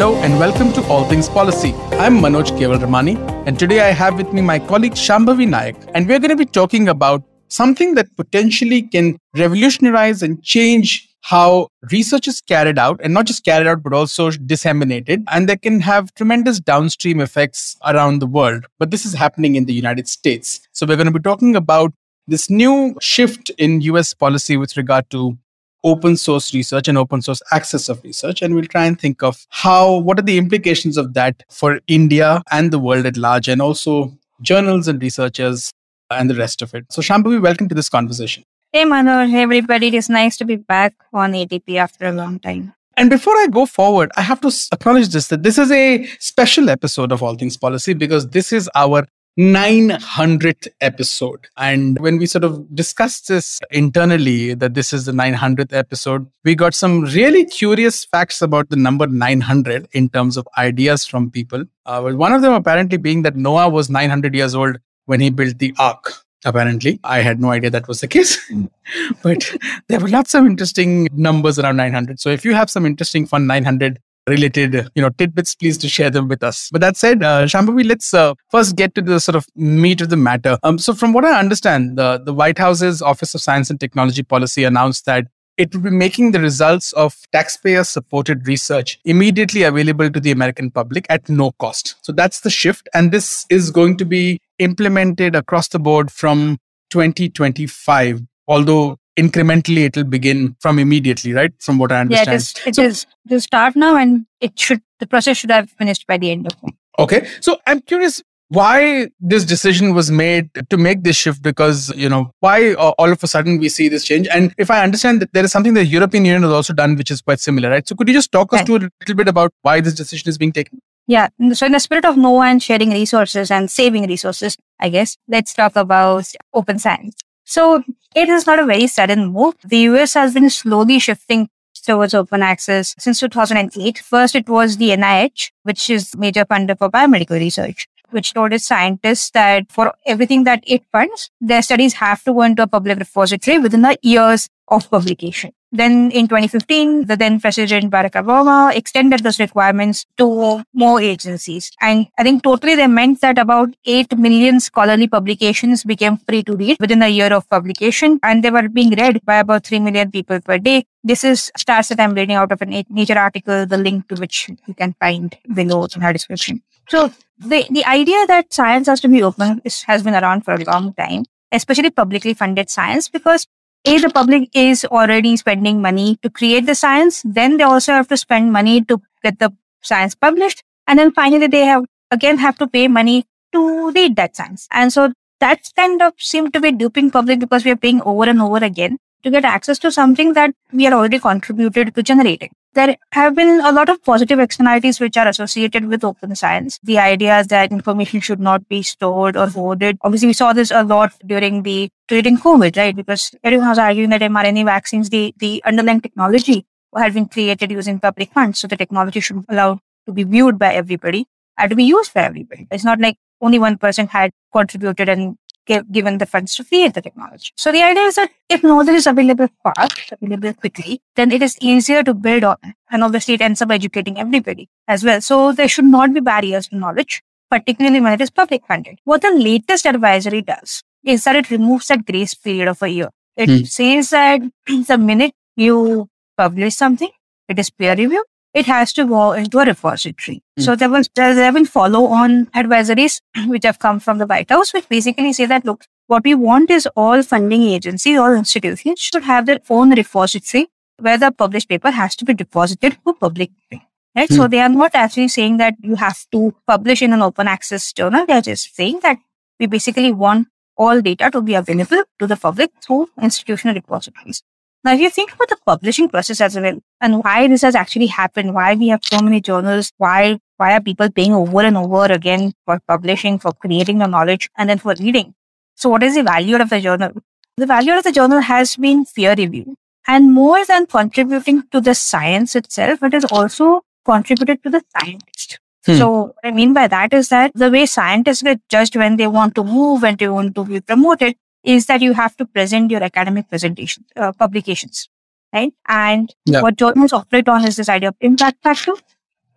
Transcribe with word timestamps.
Hello 0.00 0.16
and 0.22 0.38
welcome 0.38 0.72
to 0.72 0.82
All 0.84 1.04
Things 1.04 1.28
Policy. 1.28 1.74
I'm 2.04 2.20
Manoj 2.20 2.52
Kewalramani, 2.58 3.18
and 3.46 3.58
today 3.58 3.80
I 3.80 3.90
have 3.90 4.16
with 4.16 4.32
me 4.32 4.40
my 4.40 4.58
colleague 4.58 4.94
Shambhavi 4.94 5.46
Nayak, 5.46 5.90
and 5.94 6.08
we're 6.08 6.18
going 6.18 6.30
to 6.30 6.36
be 6.36 6.46
talking 6.46 6.88
about 6.88 7.22
something 7.48 7.96
that 7.96 8.16
potentially 8.16 8.80
can 8.80 9.18
revolutionize 9.36 10.22
and 10.22 10.42
change 10.42 11.06
how 11.20 11.68
research 11.92 12.26
is 12.26 12.40
carried 12.40 12.78
out, 12.78 12.98
and 13.04 13.12
not 13.12 13.26
just 13.26 13.44
carried 13.44 13.66
out, 13.66 13.82
but 13.82 13.92
also 13.92 14.30
disseminated, 14.30 15.22
and 15.30 15.50
that 15.50 15.60
can 15.60 15.80
have 15.80 16.14
tremendous 16.14 16.60
downstream 16.60 17.20
effects 17.20 17.76
around 17.84 18.20
the 18.20 18.26
world. 18.26 18.64
But 18.78 18.90
this 18.90 19.04
is 19.04 19.12
happening 19.12 19.54
in 19.54 19.66
the 19.66 19.74
United 19.74 20.08
States. 20.08 20.66
So 20.72 20.86
we're 20.86 20.96
going 20.96 21.12
to 21.12 21.18
be 21.20 21.20
talking 21.20 21.54
about 21.54 21.92
this 22.26 22.48
new 22.48 22.96
shift 23.02 23.50
in 23.58 23.82
US 23.82 24.14
policy 24.14 24.56
with 24.56 24.78
regard 24.78 25.10
to 25.10 25.36
open 25.84 26.16
source 26.16 26.52
research 26.54 26.88
and 26.88 26.98
open 26.98 27.22
source 27.22 27.42
access 27.52 27.88
of 27.88 28.02
research 28.04 28.42
and 28.42 28.54
we'll 28.54 28.64
try 28.64 28.84
and 28.84 29.00
think 29.00 29.22
of 29.22 29.46
how 29.48 29.96
what 29.98 30.18
are 30.18 30.22
the 30.22 30.36
implications 30.38 30.96
of 30.96 31.14
that 31.14 31.42
for 31.48 31.80
india 31.86 32.42
and 32.50 32.70
the 32.70 32.78
world 32.78 33.06
at 33.06 33.16
large 33.16 33.48
and 33.48 33.62
also 33.62 34.12
journals 34.42 34.88
and 34.88 35.02
researchers 35.02 35.70
and 36.10 36.28
the 36.28 36.34
rest 36.34 36.60
of 36.62 36.74
it 36.74 36.84
so 36.90 37.00
shambhavi 37.00 37.40
welcome 37.40 37.68
to 37.68 37.74
this 37.74 37.88
conversation 37.88 38.44
Hey 38.72 38.84
Manoj, 38.84 39.30
hey 39.30 39.42
everybody. 39.42 39.88
It 39.88 39.94
is 39.94 40.08
nice 40.08 40.36
to 40.36 40.44
be 40.44 40.54
back 40.54 40.94
on 41.12 41.32
ATP 41.32 41.74
after 41.84 42.06
a 42.06 42.12
long 42.12 42.38
time. 42.38 42.72
and 42.96 43.10
before 43.10 43.34
I 43.36 43.46
go 43.48 43.66
forward, 43.66 44.12
I 44.16 44.22
have 44.22 44.40
to 44.42 44.52
acknowledge 44.72 45.08
this 45.08 45.26
that 45.28 45.42
this 45.42 45.58
is 45.58 45.72
a 45.72 46.04
special 46.20 46.70
episode 46.70 47.10
of 47.16 47.22
All 47.22 47.34
Things 47.34 47.56
Policy 47.56 47.94
because 47.94 48.28
this 48.36 48.52
is 48.52 48.70
our 48.76 49.06
900th 49.38 50.68
episode. 50.80 51.46
And 51.56 51.98
when 51.98 52.18
we 52.18 52.26
sort 52.26 52.44
of 52.44 52.74
discussed 52.74 53.28
this 53.28 53.58
internally, 53.70 54.54
that 54.54 54.74
this 54.74 54.92
is 54.92 55.06
the 55.06 55.12
900th 55.12 55.72
episode, 55.72 56.26
we 56.44 56.54
got 56.54 56.74
some 56.74 57.02
really 57.02 57.44
curious 57.44 58.04
facts 58.04 58.42
about 58.42 58.68
the 58.70 58.76
number 58.76 59.06
900 59.06 59.88
in 59.92 60.08
terms 60.08 60.36
of 60.36 60.48
ideas 60.58 61.06
from 61.06 61.30
people. 61.30 61.64
Uh, 61.86 62.02
one 62.02 62.32
of 62.32 62.42
them 62.42 62.52
apparently 62.52 62.98
being 62.98 63.22
that 63.22 63.36
Noah 63.36 63.68
was 63.68 63.88
900 63.88 64.34
years 64.34 64.54
old 64.54 64.78
when 65.06 65.20
he 65.20 65.30
built 65.30 65.58
the 65.58 65.74
ark. 65.78 66.12
Apparently, 66.44 66.98
I 67.04 67.20
had 67.20 67.38
no 67.38 67.50
idea 67.50 67.68
that 67.68 67.86
was 67.86 68.00
the 68.00 68.08
case, 68.08 68.40
but 69.22 69.54
there 69.88 70.00
were 70.00 70.08
lots 70.08 70.34
of 70.34 70.46
interesting 70.46 71.06
numbers 71.12 71.58
around 71.58 71.76
900. 71.76 72.18
So 72.18 72.30
if 72.30 72.46
you 72.46 72.54
have 72.54 72.70
some 72.70 72.86
interesting 72.86 73.26
fun 73.26 73.46
900 73.46 73.98
related 74.34 74.74
you 74.94 75.02
know 75.02 75.10
tidbits 75.10 75.54
please 75.54 75.78
to 75.78 75.88
share 75.88 76.10
them 76.10 76.28
with 76.28 76.42
us. 76.42 76.68
But 76.72 76.80
that 76.80 76.96
said 76.96 77.22
uh, 77.22 77.46
shambhavi 77.54 77.86
let's 77.86 78.12
uh, 78.14 78.34
first 78.50 78.76
get 78.76 78.94
to 78.94 79.02
the 79.02 79.20
sort 79.26 79.36
of 79.36 79.46
meat 79.56 80.00
of 80.00 80.08
the 80.14 80.16
matter. 80.16 80.58
Um, 80.62 80.78
so 80.78 80.94
from 80.94 81.12
what 81.12 81.24
i 81.24 81.38
understand 81.38 81.98
the, 81.98 82.22
the 82.24 82.32
white 82.32 82.58
house's 82.58 83.02
office 83.02 83.34
of 83.34 83.40
science 83.40 83.70
and 83.70 83.80
technology 83.80 84.22
policy 84.22 84.64
announced 84.64 85.04
that 85.06 85.26
it 85.56 85.74
will 85.74 85.82
be 85.82 85.90
making 85.90 86.30
the 86.32 86.40
results 86.40 86.92
of 86.94 87.16
taxpayer 87.32 87.84
supported 87.84 88.46
research 88.46 88.98
immediately 89.04 89.62
available 89.62 90.10
to 90.10 90.20
the 90.20 90.30
american 90.30 90.70
public 90.70 91.06
at 91.10 91.28
no 91.28 91.52
cost. 91.52 91.96
So 92.02 92.12
that's 92.12 92.40
the 92.40 92.50
shift 92.50 92.88
and 92.94 93.12
this 93.12 93.46
is 93.50 93.70
going 93.70 93.96
to 93.98 94.04
be 94.04 94.40
implemented 94.58 95.34
across 95.34 95.68
the 95.68 95.78
board 95.78 96.10
from 96.10 96.58
2025 96.90 98.22
although 98.48 98.96
incrementally 99.22 99.84
it 99.88 99.96
will 99.96 100.10
begin 100.16 100.56
from 100.60 100.78
immediately 100.78 101.32
right 101.32 101.52
from 101.60 101.78
what 101.78 101.92
i 101.92 102.00
understand. 102.00 102.28
Yeah, 102.28 102.32
it 102.32 102.36
is. 102.36 102.54
It 102.66 102.78
is 102.78 103.06
to 103.28 103.40
start 103.40 103.76
now, 103.76 103.96
and 103.96 104.26
it 104.40 104.58
should. 104.58 104.82
The 105.00 105.06
process 105.06 105.36
should 105.38 105.50
have 105.50 105.70
finished 105.70 106.06
by 106.06 106.16
the 106.18 106.30
end 106.30 106.46
of. 106.48 106.54
Okay. 106.98 107.26
So 107.40 107.58
I'm 107.66 107.80
curious 107.80 108.22
why 108.48 109.08
this 109.20 109.44
decision 109.44 109.94
was 109.94 110.10
made 110.10 110.50
to 110.70 110.76
make 110.76 111.02
this 111.04 111.16
shift 111.16 111.40
because, 111.40 111.88
you 111.96 112.08
know, 112.08 112.32
why 112.40 112.74
all 112.74 113.12
of 113.12 113.22
a 113.22 113.26
sudden 113.26 113.58
we 113.58 113.68
see 113.68 113.88
this 113.88 114.04
change. 114.04 114.26
And 114.36 114.52
if 114.58 114.70
I 114.70 114.82
understand 114.82 115.22
that 115.22 115.32
there 115.32 115.44
is 115.44 115.52
something 115.52 115.74
the 115.74 115.84
European 115.84 116.24
Union 116.24 116.42
has 116.42 116.52
also 116.52 116.72
done, 116.72 116.96
which 116.96 117.12
is 117.12 117.22
quite 117.22 117.40
similar, 117.40 117.70
right? 117.70 117.86
So 117.86 117.94
could 117.94 118.08
you 118.08 118.14
just 118.14 118.32
talk 118.32 118.52
us 118.52 118.58
Right. 118.58 118.66
through 118.66 118.76
a 118.76 118.90
little 119.00 119.14
bit 119.14 119.28
about 119.28 119.52
why 119.62 119.80
this 119.80 119.94
decision 119.94 120.28
is 120.28 120.36
being 120.36 120.52
taken? 120.52 120.80
Yeah. 121.06 121.28
So, 121.54 121.66
in 121.66 121.72
the 121.72 121.80
spirit 121.80 122.04
of 122.04 122.16
no 122.16 122.30
one 122.30 122.58
sharing 122.58 122.90
resources 122.90 123.50
and 123.50 123.70
saving 123.70 124.06
resources, 124.06 124.56
I 124.80 124.90
guess 124.90 125.16
let's 125.28 125.54
talk 125.54 125.74
about 125.76 126.26
open 126.52 126.78
science. 126.78 127.14
So, 127.50 127.82
it 128.14 128.28
is 128.28 128.46
not 128.46 128.60
a 128.60 128.64
very 128.64 128.86
sudden 128.86 129.32
move. 129.32 129.54
The 129.64 129.78
US 129.90 130.14
has 130.14 130.34
been 130.34 130.50
slowly 130.50 131.00
shifting 131.00 131.48
towards 131.84 132.14
open 132.14 132.42
access 132.42 132.94
since 132.96 133.18
2008. 133.18 133.98
First, 133.98 134.36
it 134.36 134.48
was 134.48 134.76
the 134.76 134.90
NIH, 134.90 135.50
which 135.64 135.90
is 135.90 136.14
major 136.16 136.44
funder 136.44 136.78
for 136.78 136.88
biomedical 136.88 137.40
research, 137.40 137.88
which 138.10 138.34
told 138.34 138.52
its 138.52 138.66
scientists 138.66 139.30
that 139.30 139.72
for 139.72 139.92
everything 140.06 140.44
that 140.44 140.62
it 140.64 140.84
funds, 140.92 141.28
their 141.40 141.62
studies 141.62 141.94
have 141.94 142.22
to 142.22 142.32
go 142.32 142.42
into 142.42 142.62
a 142.62 142.68
public 142.68 143.00
repository 143.00 143.58
within 143.58 143.82
the 143.82 143.98
years 144.00 144.48
of 144.68 144.88
publication. 144.88 145.50
Then 145.72 146.10
in 146.10 146.26
2015, 146.26 147.06
the 147.06 147.16
then 147.16 147.40
President 147.40 147.90
Barack 147.92 148.12
Obama 148.12 148.74
extended 148.74 149.20
those 149.20 149.38
requirements 149.38 150.04
to 150.16 150.64
more 150.74 151.00
agencies. 151.00 151.70
And 151.80 152.08
I 152.18 152.24
think 152.24 152.42
totally 152.42 152.74
they 152.74 152.88
meant 152.88 153.20
that 153.20 153.38
about 153.38 153.74
8 153.84 154.18
million 154.18 154.58
scholarly 154.58 155.06
publications 155.06 155.84
became 155.84 156.16
free 156.16 156.42
to 156.44 156.56
read 156.56 156.78
within 156.80 157.02
a 157.02 157.08
year 157.08 157.32
of 157.32 157.48
publication. 157.48 158.18
And 158.22 158.42
they 158.42 158.50
were 158.50 158.68
being 158.68 158.90
read 158.90 159.24
by 159.24 159.36
about 159.36 159.64
3 159.64 159.78
million 159.80 160.10
people 160.10 160.40
per 160.40 160.58
day. 160.58 160.84
This 161.04 161.22
is 161.22 161.52
stats 161.58 161.88
that 161.88 162.00
I'm 162.00 162.14
reading 162.14 162.36
out 162.36 162.52
of 162.52 162.60
a 162.62 162.66
Nature 162.66 163.18
article, 163.18 163.64
the 163.64 163.78
link 163.78 164.08
to 164.08 164.16
which 164.16 164.48
you 164.66 164.74
can 164.74 164.94
find 164.94 165.36
below 165.54 165.86
in 165.94 166.02
our 166.02 166.12
description. 166.12 166.62
So 166.88 167.12
the, 167.38 167.66
the 167.70 167.84
idea 167.84 168.26
that 168.26 168.52
science 168.52 168.88
has 168.88 169.00
to 169.02 169.08
be 169.08 169.22
open 169.22 169.62
is, 169.64 169.82
has 169.82 170.02
been 170.02 170.14
around 170.14 170.44
for 170.44 170.54
a 170.54 170.64
long 170.64 170.92
time, 170.94 171.24
especially 171.52 171.90
publicly 171.90 172.34
funded 172.34 172.68
science, 172.68 173.08
because 173.08 173.46
a, 173.86 173.98
the 173.98 174.10
public 174.10 174.50
is 174.54 174.84
already 174.84 175.36
spending 175.36 175.80
money 175.80 176.18
to 176.22 176.30
create 176.30 176.66
the 176.66 176.74
science. 176.74 177.22
Then 177.24 177.56
they 177.56 177.64
also 177.64 177.92
have 177.92 178.08
to 178.08 178.16
spend 178.16 178.52
money 178.52 178.82
to 178.82 179.00
get 179.22 179.38
the 179.38 179.52
science 179.82 180.14
published. 180.14 180.62
And 180.86 180.98
then 180.98 181.12
finally, 181.12 181.46
they 181.46 181.64
have 181.64 181.84
again 182.10 182.38
have 182.38 182.58
to 182.58 182.66
pay 182.66 182.88
money 182.88 183.24
to 183.52 183.90
read 183.92 184.16
that 184.16 184.36
science. 184.36 184.68
And 184.70 184.92
so 184.92 185.12
that 185.40 185.60
kind 185.76 186.02
of 186.02 186.12
seemed 186.18 186.52
to 186.52 186.60
be 186.60 186.72
duping 186.72 187.10
public 187.10 187.40
because 187.40 187.64
we 187.64 187.70
are 187.70 187.76
paying 187.76 188.02
over 188.02 188.24
and 188.28 188.42
over 188.42 188.62
again 188.64 188.98
to 189.22 189.30
get 189.30 189.44
access 189.44 189.78
to 189.78 189.90
something 189.90 190.34
that 190.34 190.54
we 190.72 190.86
are 190.86 190.92
already 190.92 191.18
contributed 191.18 191.94
to 191.94 192.02
generating. 192.02 192.50
There 192.72 192.96
have 193.12 193.34
been 193.34 193.60
a 193.60 193.72
lot 193.72 193.88
of 193.88 194.02
positive 194.04 194.38
externalities 194.38 195.00
which 195.00 195.16
are 195.16 195.26
associated 195.26 195.86
with 195.86 196.04
open 196.04 196.36
science. 196.36 196.78
The 196.84 196.98
idea 196.98 197.40
is 197.40 197.48
that 197.48 197.72
information 197.72 198.20
should 198.20 198.38
not 198.38 198.68
be 198.68 198.82
stored 198.82 199.36
or 199.36 199.48
hoarded. 199.48 199.98
Obviously, 200.02 200.28
we 200.28 200.34
saw 200.34 200.52
this 200.52 200.70
a 200.70 200.84
lot 200.84 201.12
during 201.26 201.64
the 201.64 201.90
during 202.06 202.38
COVID, 202.38 202.76
right? 202.76 202.94
Because 202.94 203.34
everyone 203.42 203.68
was 203.68 203.78
arguing 203.78 204.10
that 204.10 204.20
mRNA 204.20 204.64
vaccines, 204.66 205.10
the, 205.10 205.34
the 205.38 205.60
underlying 205.64 206.00
technology 206.00 206.64
had 206.96 207.12
been 207.12 207.26
created 207.26 207.72
using 207.72 207.98
public 207.98 208.32
funds. 208.32 208.60
So 208.60 208.68
the 208.68 208.76
technology 208.76 209.18
should 209.18 209.44
allow 209.48 209.80
to 210.06 210.12
be 210.12 210.22
viewed 210.22 210.56
by 210.56 210.72
everybody 210.74 211.26
and 211.58 211.70
to 211.70 211.76
be 211.76 211.84
used 211.84 212.14
by 212.14 212.22
everybody. 212.22 212.68
It's 212.70 212.84
not 212.84 213.00
like 213.00 213.16
only 213.40 213.58
one 213.58 213.78
person 213.78 214.06
had 214.06 214.30
contributed 214.52 215.08
and 215.08 215.36
given 215.66 216.18
the 216.18 216.26
funds 216.26 216.54
to 216.56 216.64
create 216.64 216.94
the 216.94 217.02
technology. 217.02 217.50
So 217.56 217.70
the 217.72 217.82
idea 217.82 218.02
is 218.04 218.16
that 218.16 218.30
if 218.48 218.62
knowledge 218.62 218.88
is 218.96 219.06
available 219.06 219.48
fast, 219.62 220.12
available 220.20 220.52
quickly, 220.54 221.00
then 221.16 221.30
it 221.32 221.42
is 221.42 221.56
easier 221.60 222.02
to 222.02 222.14
build 222.14 222.44
on 222.44 222.56
it. 222.64 222.74
And 222.90 223.04
obviously 223.04 223.34
it 223.34 223.40
ends 223.40 223.62
up 223.62 223.70
educating 223.70 224.18
everybody 224.18 224.68
as 224.88 225.04
well. 225.04 225.20
So 225.20 225.52
there 225.52 225.68
should 225.68 225.84
not 225.84 226.12
be 226.12 226.20
barriers 226.20 226.68
to 226.68 226.76
knowledge, 226.76 227.22
particularly 227.50 228.00
when 228.00 228.12
it 228.14 228.20
is 228.20 228.30
public 228.30 228.66
funded. 228.66 228.98
What 229.04 229.22
the 229.22 229.30
latest 229.30 229.86
advisory 229.86 230.42
does 230.42 230.82
is 231.04 231.24
that 231.24 231.36
it 231.36 231.50
removes 231.50 231.86
that 231.88 232.04
grace 232.04 232.34
period 232.34 232.68
of 232.68 232.82
a 232.82 232.88
year. 232.88 233.10
It 233.36 233.48
Hmm. 233.48 233.64
says 233.64 234.10
that 234.10 234.40
the 234.66 234.98
minute 234.98 235.32
you 235.56 236.08
publish 236.36 236.74
something, 236.74 237.10
it 237.48 237.58
is 237.58 237.70
peer 237.70 237.94
review, 237.94 238.24
it 238.54 238.66
has 238.66 238.92
to 238.94 239.06
go 239.06 239.32
into 239.32 239.58
a 239.58 239.64
repository. 239.64 240.42
Hmm. 240.56 240.62
So 240.62 240.76
there 240.76 240.90
was 240.90 241.08
there 241.14 241.34
have 241.34 241.54
been 241.54 241.66
follow 241.66 242.06
on 242.06 242.46
advisories 242.46 243.20
which 243.46 243.64
have 243.64 243.78
come 243.78 244.00
from 244.00 244.18
the 244.18 244.26
White 244.26 244.50
House, 244.50 244.72
which 244.72 244.88
basically 244.88 245.32
say 245.32 245.46
that 245.46 245.64
look, 245.64 245.84
what 246.06 246.24
we 246.24 246.34
want 246.34 246.70
is 246.70 246.88
all 246.96 247.22
funding 247.22 247.62
agencies 247.62 248.18
all 248.18 248.34
institutions 248.34 249.00
should 249.00 249.22
have 249.22 249.46
their 249.46 249.60
own 249.68 249.94
repository 249.94 250.66
where 250.98 251.18
the 251.18 251.30
published 251.30 251.68
paper 251.68 251.90
has 251.90 252.16
to 252.16 252.24
be 252.24 252.34
deposited 252.34 252.96
for 253.02 253.14
public 253.14 253.50
viewing. 253.70 253.86
Right? 254.14 254.28
So 254.28 254.48
they 254.48 254.58
are 254.58 254.68
not 254.68 254.90
actually 254.94 255.28
saying 255.28 255.58
that 255.58 255.74
you 255.82 255.94
have 255.94 256.18
to 256.32 256.54
publish 256.66 257.00
in 257.00 257.12
an 257.12 257.22
open 257.22 257.46
access 257.46 257.92
journal. 257.92 258.26
They 258.26 258.32
are 258.32 258.42
just 258.42 258.74
saying 258.74 259.00
that 259.02 259.18
we 259.60 259.66
basically 259.66 260.10
want 260.10 260.48
all 260.76 261.00
data 261.00 261.30
to 261.30 261.40
be 261.42 261.54
available 261.54 262.02
to 262.18 262.26
the 262.26 262.36
public 262.36 262.72
through 262.82 263.08
institutional 263.22 263.74
repositories. 263.74 264.42
Now, 264.82 264.94
if 264.94 265.00
you 265.00 265.10
think 265.10 265.32
about 265.34 265.48
the 265.48 265.58
publishing 265.66 266.08
process 266.08 266.40
as 266.40 266.56
well 266.56 266.78
and 267.00 267.22
why 267.22 267.46
this 267.48 267.62
has 267.62 267.74
actually 267.74 268.06
happened, 268.06 268.54
why 268.54 268.74
we 268.74 268.88
have 268.88 269.04
so 269.04 269.20
many 269.20 269.40
journals, 269.40 269.92
why 269.98 270.38
why 270.56 270.74
are 270.76 270.80
people 270.80 271.10
paying 271.10 271.34
over 271.34 271.60
and 271.60 271.76
over 271.76 272.04
again 272.12 272.52
for 272.64 272.80
publishing, 272.86 273.38
for 273.38 273.52
creating 273.52 273.98
the 273.98 274.06
knowledge, 274.06 274.48
and 274.56 274.70
then 274.70 274.78
for 274.78 274.94
reading? 274.98 275.34
So, 275.74 275.90
what 275.90 276.02
is 276.02 276.14
the 276.14 276.22
value 276.22 276.56
of 276.56 276.70
the 276.70 276.80
journal? 276.80 277.12
The 277.56 277.66
value 277.66 277.92
of 277.92 278.04
the 278.04 278.12
journal 278.12 278.40
has 278.40 278.76
been 278.76 279.04
peer 279.04 279.34
review. 279.34 279.74
And 280.06 280.32
more 280.32 280.64
than 280.64 280.86
contributing 280.86 281.64
to 281.72 281.80
the 281.80 281.94
science 281.94 282.56
itself, 282.56 283.02
it 283.02 283.12
has 283.12 283.24
also 283.26 283.82
contributed 284.04 284.62
to 284.62 284.70
the 284.70 284.82
scientist. 284.96 285.58
Hmm. 285.86 285.94
So 285.96 286.10
what 286.10 286.36
I 286.44 286.50
mean 286.50 286.72
by 286.72 286.86
that 286.88 287.12
is 287.12 287.28
that 287.28 287.52
the 287.54 287.70
way 287.70 287.86
scientists 287.86 288.42
get 288.42 288.60
judged 288.68 288.96
when 288.96 289.16
they 289.16 289.26
want 289.26 289.54
to 289.56 289.64
move, 289.64 290.02
when 290.02 290.16
they 290.16 290.28
want 290.28 290.54
to 290.54 290.64
be 290.64 290.80
promoted, 290.80 291.36
is 291.62 291.86
that 291.86 292.00
you 292.00 292.12
have 292.14 292.36
to 292.36 292.44
present 292.46 292.90
your 292.90 293.02
academic 293.02 293.48
presentation, 293.48 294.04
uh, 294.16 294.32
publications, 294.32 295.08
right? 295.52 295.72
And 295.88 296.34
Yeah. 296.46 296.62
what 296.62 296.76
journals 296.76 297.12
operate 297.12 297.48
on 297.48 297.64
is 297.66 297.76
this 297.76 297.88
idea 297.88 298.08
of 298.10 298.16
impact 298.20 298.62
factor. 298.62 298.92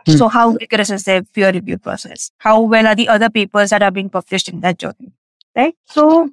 Hmm. 0.05 0.17
So 0.17 0.27
how 0.27 0.50
rigorous 0.50 0.89
is 0.89 1.03
their 1.03 1.23
peer 1.23 1.51
review 1.51 1.77
process? 1.77 2.31
How 2.39 2.59
well 2.61 2.88
are 2.88 2.95
the 2.95 3.07
other 3.07 3.29
papers 3.29 3.69
that 3.69 3.81
are 3.81 3.91
being 3.91 4.09
published 4.09 4.50
in 4.50 4.59
that 4.61 4.77
journal, 4.77 5.13
right? 5.55 5.75
So 5.85 6.29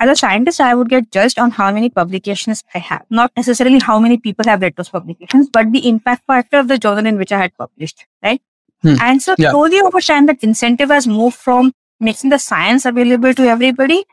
as 0.00 0.08
a 0.08 0.16
scientist, 0.16 0.60
I 0.60 0.74
would 0.74 0.88
get 0.88 1.10
judged 1.12 1.38
on 1.38 1.50
how 1.52 1.70
many 1.72 1.90
publications 1.90 2.64
I 2.74 2.78
have, 2.78 3.04
not 3.10 3.30
necessarily 3.36 3.78
how 3.80 3.98
many 3.98 4.16
people 4.16 4.46
have 4.46 4.62
read 4.62 4.76
those 4.76 4.88
publications, 4.88 5.48
but 5.52 5.70
the 5.72 5.86
impact 5.88 6.24
factor 6.26 6.58
of 6.58 6.68
the 6.68 6.78
journal 6.78 7.06
in 7.06 7.18
which 7.18 7.32
I 7.32 7.38
had 7.38 7.56
published, 7.58 8.06
right? 8.22 8.40
Hmm. 8.82 8.96
And 9.00 9.22
so 9.22 9.34
Yeah. 9.38 9.50
slowly 9.50 9.78
over 9.80 10.00
time, 10.00 10.26
that 10.26 10.42
incentive 10.42 10.88
has 10.88 11.06
moved 11.06 11.36
from 11.36 11.72
making 12.00 12.30
the 12.30 12.38
science 12.38 12.84
available 12.86 13.34
to 13.34 13.46
everybody 13.46 14.04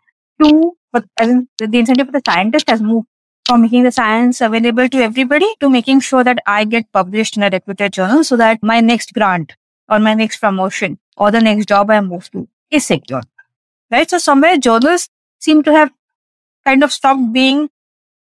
to, 0.43 0.75
as 0.93 1.29
in, 1.29 1.47
the 1.57 1.79
incentive 1.79 2.07
for 2.07 2.11
the 2.11 2.21
scientist 2.25 2.69
has 2.69 2.81
moved 2.81 3.07
from 3.45 3.61
making 3.61 3.83
the 3.83 3.91
science 3.91 4.41
available 4.41 4.87
to 4.89 5.01
everybody 5.01 5.47
to 5.59 5.69
making 5.69 5.99
sure 6.01 6.23
that 6.23 6.39
I 6.45 6.65
get 6.65 6.91
published 6.91 7.37
in 7.37 7.43
a 7.43 7.49
reputed 7.49 7.93
journal 7.93 8.23
so 8.23 8.37
that 8.37 8.61
my 8.61 8.79
next 8.79 9.13
grant 9.13 9.55
or 9.87 9.99
my 9.99 10.13
next 10.13 10.37
promotion 10.37 10.99
or 11.17 11.31
the 11.31 11.41
next 11.41 11.67
job 11.67 11.89
I 11.89 11.99
move 12.01 12.29
to 12.31 12.47
is 12.69 12.85
secure. 12.85 13.23
Right? 13.91 14.09
So 14.09 14.19
somewhere 14.19 14.57
journals 14.57 15.09
seem 15.39 15.63
to 15.63 15.73
have 15.73 15.91
kind 16.65 16.83
of 16.83 16.91
stopped 16.91 17.33
being, 17.33 17.69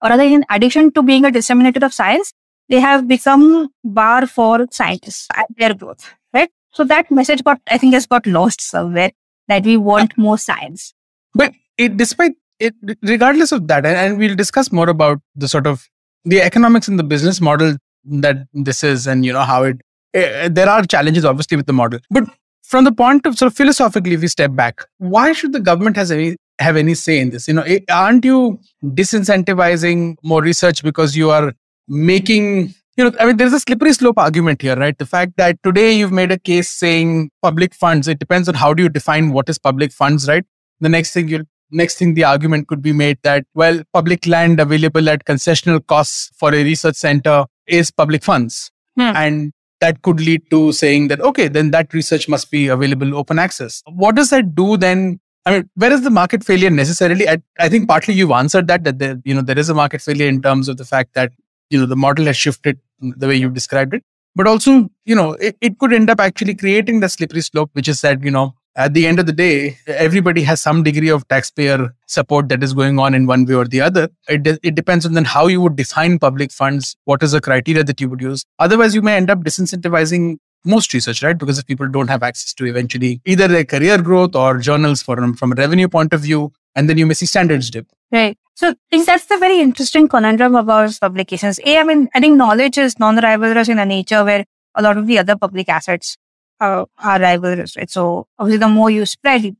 or 0.02 0.10
rather 0.10 0.24
in 0.24 0.44
addition 0.50 0.92
to 0.92 1.02
being 1.02 1.24
a 1.24 1.30
disseminator 1.30 1.82
of 1.84 1.94
science, 1.94 2.34
they 2.68 2.80
have 2.80 3.08
become 3.08 3.70
bar 3.82 4.26
for 4.26 4.66
scientists 4.70 5.28
and 5.34 5.46
their 5.56 5.74
growth. 5.74 6.12
Right? 6.32 6.50
So 6.70 6.84
that 6.84 7.10
message 7.10 7.42
got, 7.44 7.60
I 7.70 7.78
think, 7.78 7.94
has 7.94 8.06
got 8.06 8.26
lost 8.26 8.60
somewhere 8.60 9.12
that 9.48 9.64
we 9.64 9.76
want 9.76 10.18
more 10.18 10.36
science. 10.36 10.92
But 11.34 11.52
it, 11.78 11.96
despite 11.96 12.32
it, 12.58 12.74
regardless 13.02 13.52
of 13.52 13.68
that, 13.68 13.84
and, 13.86 13.96
and 13.96 14.18
we'll 14.18 14.36
discuss 14.36 14.72
more 14.72 14.88
about 14.88 15.20
the 15.34 15.48
sort 15.48 15.66
of 15.66 15.88
the 16.24 16.40
economics 16.40 16.88
and 16.88 16.98
the 16.98 17.04
business 17.04 17.40
model 17.40 17.76
that 18.04 18.46
this 18.52 18.84
is, 18.84 19.06
and 19.06 19.24
you 19.24 19.32
know 19.32 19.42
how 19.42 19.64
it. 19.64 19.80
eh, 20.14 20.48
there 20.50 20.68
are 20.68 20.82
challenges, 20.84 21.24
obviously, 21.24 21.56
with 21.56 21.66
the 21.66 21.72
model. 21.72 22.00
But 22.10 22.24
from 22.62 22.84
the 22.84 22.92
point 22.92 23.26
of 23.26 23.36
sort 23.36 23.52
of 23.52 23.56
philosophically, 23.56 24.14
if 24.14 24.20
we 24.20 24.28
step 24.28 24.54
back, 24.54 24.84
why 24.98 25.32
should 25.32 25.52
the 25.52 25.60
government 25.60 25.96
has 25.96 26.10
any 26.10 26.36
have 26.60 26.76
any 26.76 26.94
say 26.94 27.18
in 27.18 27.30
this? 27.30 27.48
You 27.48 27.54
know, 27.54 27.64
aren't 27.90 28.24
you 28.24 28.60
disincentivizing 28.84 30.16
more 30.22 30.42
research 30.42 30.82
because 30.82 31.16
you 31.16 31.30
are 31.30 31.52
making 31.88 32.74
you 32.96 33.04
know, 33.04 33.12
I 33.18 33.26
mean, 33.26 33.36
there's 33.36 33.52
a 33.52 33.58
slippery 33.60 33.92
slope 33.92 34.18
argument 34.18 34.62
here, 34.62 34.76
right? 34.76 34.96
The 34.96 35.06
fact 35.06 35.32
that 35.36 35.60
today 35.64 35.92
you've 35.92 36.12
made 36.12 36.30
a 36.30 36.38
case 36.38 36.70
saying 36.70 37.30
public 37.42 37.74
funds, 37.74 38.06
it 38.06 38.20
depends 38.20 38.48
on 38.48 38.54
how 38.54 38.72
do 38.72 38.84
you 38.84 38.88
define 38.88 39.32
what 39.32 39.48
is 39.48 39.58
public 39.58 39.92
funds, 39.92 40.28
right? 40.28 40.44
The 40.80 40.88
next 40.88 41.12
thing 41.12 41.28
you'll 41.28 41.42
next 41.74 41.98
thing 41.98 42.14
the 42.14 42.24
argument 42.24 42.68
could 42.68 42.82
be 42.82 42.92
made 42.92 43.18
that 43.22 43.44
well 43.54 43.82
public 43.92 44.26
land 44.26 44.60
available 44.60 45.08
at 45.08 45.24
concessional 45.24 45.84
costs 45.86 46.30
for 46.36 46.54
a 46.54 46.62
research 46.64 46.96
center 46.96 47.44
is 47.66 47.90
public 47.90 48.22
funds. 48.22 48.70
Hmm. 48.96 49.16
and 49.16 49.52
that 49.80 50.02
could 50.02 50.20
lead 50.20 50.48
to 50.50 50.72
saying 50.72 51.08
that 51.08 51.20
okay 51.20 51.48
then 51.48 51.70
that 51.72 51.92
research 51.92 52.28
must 52.28 52.50
be 52.50 52.68
available 52.68 53.16
open 53.16 53.38
access. 53.38 53.82
What 53.86 54.14
does 54.14 54.30
that 54.30 54.54
do 54.54 54.76
then? 54.76 55.20
I 55.46 55.52
mean 55.52 55.70
where 55.74 55.92
is 55.92 56.02
the 56.02 56.10
market 56.10 56.44
failure 56.44 56.70
necessarily? 56.70 57.28
I, 57.28 57.38
I 57.58 57.68
think 57.68 57.88
partly 57.88 58.14
you've 58.14 58.30
answered 58.30 58.68
that 58.68 58.84
that 58.84 58.98
there 58.98 59.20
you 59.24 59.34
know 59.34 59.42
there 59.42 59.58
is 59.58 59.68
a 59.68 59.74
market 59.74 60.00
failure 60.00 60.28
in 60.28 60.40
terms 60.40 60.68
of 60.68 60.76
the 60.76 60.84
fact 60.84 61.14
that 61.14 61.32
you 61.70 61.78
know 61.78 61.86
the 61.86 61.96
model 61.96 62.26
has 62.26 62.36
shifted 62.36 62.78
the 63.00 63.26
way 63.26 63.34
you've 63.34 63.54
described 63.54 63.94
it. 63.94 64.04
But 64.36 64.46
also 64.46 64.88
you 65.04 65.14
know 65.14 65.32
it, 65.32 65.56
it 65.60 65.78
could 65.78 65.92
end 65.92 66.08
up 66.08 66.20
actually 66.20 66.54
creating 66.54 67.00
the 67.00 67.08
slippery 67.08 67.40
slope 67.40 67.70
which 67.72 67.88
is 67.88 68.00
that 68.02 68.22
you 68.22 68.30
know 68.30 68.54
at 68.76 68.94
the 68.94 69.06
end 69.06 69.18
of 69.18 69.26
the 69.26 69.32
day 69.32 69.78
everybody 69.86 70.42
has 70.42 70.60
some 70.60 70.82
degree 70.82 71.08
of 71.08 71.26
taxpayer 71.28 71.94
support 72.06 72.48
that 72.48 72.62
is 72.62 72.72
going 72.74 72.98
on 72.98 73.14
in 73.14 73.26
one 73.26 73.44
way 73.44 73.54
or 73.54 73.64
the 73.64 73.80
other 73.80 74.08
it, 74.28 74.42
de- 74.42 74.58
it 74.62 74.74
depends 74.74 75.06
on 75.06 75.12
then 75.12 75.24
how 75.24 75.46
you 75.46 75.60
would 75.60 75.76
define 75.76 76.18
public 76.18 76.50
funds 76.50 76.96
what 77.04 77.22
is 77.22 77.32
the 77.32 77.40
criteria 77.40 77.84
that 77.84 78.00
you 78.00 78.08
would 78.08 78.20
use 78.20 78.44
otherwise 78.58 78.94
you 78.94 79.02
may 79.02 79.16
end 79.16 79.30
up 79.30 79.40
disincentivizing 79.40 80.36
most 80.64 80.94
research 80.94 81.22
right 81.22 81.38
because 81.38 81.58
if 81.58 81.66
people 81.66 81.88
don't 81.88 82.08
have 82.08 82.22
access 82.22 82.54
to 82.54 82.66
eventually 82.66 83.20
either 83.26 83.46
their 83.48 83.64
career 83.64 84.00
growth 84.00 84.34
or 84.34 84.58
journals 84.58 85.02
from 85.02 85.34
from 85.34 85.52
a 85.52 85.54
revenue 85.56 85.88
point 85.88 86.12
of 86.12 86.20
view 86.20 86.52
and 86.74 86.88
then 86.88 86.98
you 86.98 87.06
may 87.06 87.14
see 87.14 87.26
standards 87.26 87.70
dip 87.70 87.86
Right. 88.14 88.38
So 88.54 88.68
I 88.68 88.74
think 88.92 89.06
that's 89.06 89.26
the 89.26 89.38
very 89.38 89.58
interesting 89.58 90.06
conundrum 90.06 90.54
about 90.54 90.96
publications. 91.00 91.58
A, 91.64 91.78
I 91.78 91.82
mean, 91.82 92.08
I 92.14 92.20
think 92.20 92.36
knowledge 92.36 92.78
is 92.78 92.96
non-rivalrous 93.00 93.68
in 93.68 93.80
a 93.80 93.84
nature 93.84 94.24
where 94.24 94.44
a 94.76 94.82
lot 94.82 94.96
of 94.96 95.08
the 95.08 95.18
other 95.18 95.36
public 95.36 95.68
assets 95.68 96.16
uh, 96.60 96.84
are 96.98 97.18
rivalrous, 97.18 97.76
right? 97.76 97.90
So 97.90 98.26
obviously 98.38 98.58
the 98.58 98.68
more 98.68 98.90
you 98.90 99.06
spread, 99.06 99.44
you, 99.44 99.56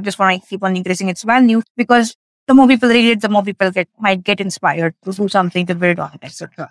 just 0.00 0.18
want 0.18 0.42
to 0.42 0.48
keep 0.48 0.62
on 0.62 0.76
increasing 0.76 1.08
its 1.08 1.22
value 1.22 1.62
because 1.76 2.16
the 2.46 2.54
more 2.54 2.66
people 2.66 2.88
read 2.88 3.04
it, 3.04 3.20
the 3.20 3.28
more 3.28 3.42
people 3.42 3.70
get 3.70 3.88
might 3.98 4.24
get 4.24 4.40
inspired 4.40 4.94
to 5.04 5.12
do 5.12 5.28
something 5.28 5.66
to 5.66 5.74
build 5.74 5.98
on 5.98 6.18
etc. 6.22 6.70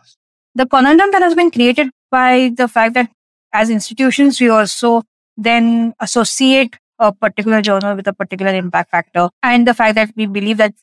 The 0.56 0.66
conundrum 0.66 1.12
that 1.12 1.22
has 1.22 1.36
been 1.36 1.52
created 1.52 1.90
by 2.10 2.52
the 2.56 2.68
fact 2.68 2.96
that 2.96 3.12
as 3.54 3.70
institutions, 3.70 4.42
we 4.42 4.50
also 4.50 5.04
then 5.38 5.94
associate 6.00 6.78
a 7.00 7.14
particular 7.14 7.62
journal 7.62 7.96
with 7.96 8.08
a 8.08 8.14
particular 8.14 8.54
impact 8.54 8.92
factor 8.92 9.30
and 9.44 9.68
the 9.68 9.74
fact 9.74 9.96
that 9.96 10.12
we 10.16 10.26
believe 10.26 10.58
that 10.58 10.74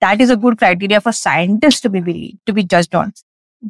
that 0.00 0.20
is 0.20 0.28
a 0.28 0.36
good 0.36 0.58
criteria 0.58 1.00
for 1.00 1.12
scientists 1.12 1.80
to 1.80 1.88
be 1.88 2.00
believed, 2.00 2.38
to 2.46 2.52
be 2.52 2.64
judged 2.64 2.94
on. 2.94 3.12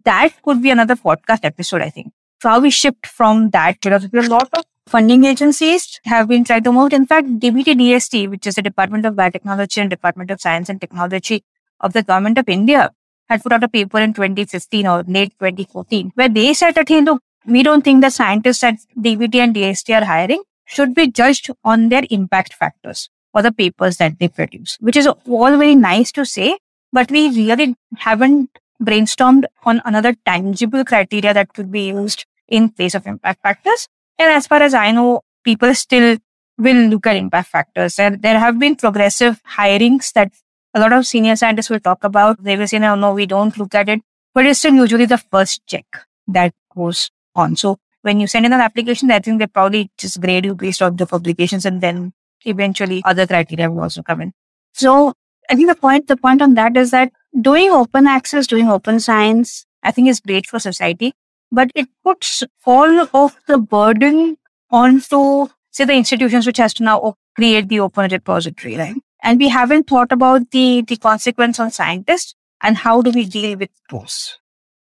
That 0.05 0.31
could 0.43 0.61
be 0.61 0.71
another 0.71 0.97
podcast 0.97 1.45
episode, 1.45 1.83
I 1.83 1.91
think. 1.91 2.13
So 2.45 2.51
how 2.51 2.61
we 2.61 2.69
shift 2.69 3.07
from 3.07 3.49
that 3.53 3.79
philosophy. 3.81 4.19
A 4.19 4.23
lot 4.23 4.51
of 4.53 4.65
funding 4.87 5.25
agencies 5.25 5.99
have 6.05 6.29
been 6.29 6.45
trying 6.45 6.63
to 6.65 6.73
move. 6.73 6.93
In 6.93 7.07
fact, 7.07 7.27
DBT 7.27 7.75
DST, 7.75 8.29
which 8.29 8.47
is 8.47 8.57
the 8.57 8.61
Department 8.61 9.07
of 9.07 9.15
Biotechnology 9.15 9.79
and 9.81 9.89
Department 9.89 10.31
of 10.31 10.43
Science 10.43 10.69
and 10.69 10.79
Technology 10.79 11.43
of 11.81 11.95
the 11.95 12.03
Government 12.03 12.37
of 12.37 12.47
India, 12.47 12.93
had 13.31 13.43
put 13.43 13.53
out 13.53 13.65
a 13.65 13.69
paper 13.69 13.99
in 13.99 14.13
2015 14.13 14.87
or 14.87 15.05
late 15.05 15.33
2014, 15.39 16.13
where 16.17 16.29
they 16.29 16.53
said 16.53 16.75
that, 16.75 16.87
hey, 16.87 17.01
look, 17.01 17.23
we 17.47 17.63
don't 17.63 17.83
think 17.83 18.03
the 18.03 18.11
scientists 18.11 18.63
at 18.63 18.75
DBT 19.01 19.37
and 19.37 19.57
DST 19.57 19.99
are 19.99 20.05
hiring 20.05 20.43
should 20.67 20.95
be 20.95 21.11
judged 21.11 21.51
on 21.65 21.89
their 21.89 22.03
impact 22.11 22.53
factors 22.53 23.09
or 23.33 23.41
the 23.41 23.53
papers 23.53 23.97
that 23.97 24.19
they 24.19 24.29
produce, 24.29 24.77
which 24.81 24.99
is 24.99 25.07
all 25.07 25.57
very 25.57 25.75
nice 25.75 26.13
to 26.13 26.27
say, 26.27 26.59
but 26.93 27.11
we 27.11 27.31
really 27.31 27.75
haven't 27.97 28.51
brainstormed 28.83 29.45
on 29.63 29.81
another 29.87 30.15
tangible 30.27 30.85
criteria 30.85 31.33
that 31.33 31.55
could 31.55 31.73
be 31.73 31.89
used 31.89 32.27
in 32.49 32.69
place 32.71 32.95
of 32.95 33.07
impact 33.07 33.43
factors. 33.43 33.89
And 34.19 34.33
as 34.33 34.47
far 34.47 34.63
as 34.63 34.75
I 34.75 34.91
know, 34.93 35.23
people 35.43 35.75
still 35.75 36.19
will 36.59 36.89
look 36.89 37.07
at 37.07 37.17
impact 37.17 37.49
factors. 37.49 37.99
And 37.99 38.23
there 38.23 38.39
have 38.39 38.59
been 38.59 38.77
progressive 38.77 39.41
hirings 39.57 40.13
that 40.13 40.33
a 40.73 40.81
lot 40.81 40.93
of 40.93 41.07
senior 41.07 41.37
scientists 41.37 41.71
will 41.71 41.81
talk 41.81 42.05
about. 42.05 42.43
They 42.43 42.57
will 42.57 42.67
say, 42.67 42.79
no, 42.79 42.95
no, 42.95 43.13
we 43.15 43.27
don't 43.27 43.57
look 43.57 43.75
at 43.75 43.89
it, 43.89 44.01
but 44.35 44.47
it's 44.47 44.59
still 44.59 44.75
usually 44.75 45.07
the 45.07 45.19
first 45.19 45.67
check 45.67 45.87
that 46.29 46.53
goes 46.75 47.11
on. 47.35 47.57
So 47.57 47.79
when 48.03 48.21
you 48.21 48.27
send 48.27 48.47
in 48.47 48.53
an 48.53 48.61
application, 48.61 49.11
I 49.11 49.19
think 49.19 49.39
they 49.39 49.47
probably 49.47 49.91
just 49.99 50.21
grade 50.21 50.45
you 50.45 50.55
based 50.55 50.83
on 50.83 50.97
the 50.97 51.07
publications 51.07 51.65
and 51.65 51.81
then 51.81 52.13
eventually 52.45 53.03
other 53.05 53.27
criteria 53.27 53.71
will 53.71 53.83
also 53.83 54.03
come 54.03 54.21
in. 54.21 54.33
So 54.73 55.15
I 55.49 55.55
think 55.55 55.69
the 55.69 55.75
point, 55.75 56.09
the 56.09 56.17
point 56.17 56.43
on 56.43 56.55
that 56.55 56.77
is 56.77 56.91
that 56.91 57.13
doing 57.41 57.71
open 57.71 58.07
access, 58.07 58.47
doing 58.47 58.69
open 58.69 59.01
science, 59.01 59.67
I 59.83 59.91
think 59.91 60.09
is 60.09 60.21
great 60.21 60.47
for 60.47 60.59
society, 60.59 61.15
but 61.55 61.71
it 61.75 61.89
puts 62.03 62.43
all 62.67 63.09
of 63.15 63.37
the 63.47 63.59
burden 63.59 64.37
onto, 64.71 65.47
say, 65.71 65.85
the 65.85 65.95
institutions 65.95 66.47
which 66.47 66.59
has 66.59 66.75
to 66.75 66.83
now 66.83 67.15
create 67.37 67.69
the 67.69 67.81
open 67.81 68.11
repository, 68.11 68.77
right? 68.77 68.97
And 69.23 69.39
we 69.39 69.49
haven't 69.49 69.89
thought 69.89 70.13
about 70.13 70.51
the, 70.51 70.83
the 70.83 70.97
consequence 70.97 71.59
on 71.59 71.71
scientists 71.71 72.35
and 72.63 72.77
how 72.77 73.03
do 73.03 73.11
we 73.11 73.25
deal 73.25 73.57
with 73.59 73.71
those. 73.91 74.39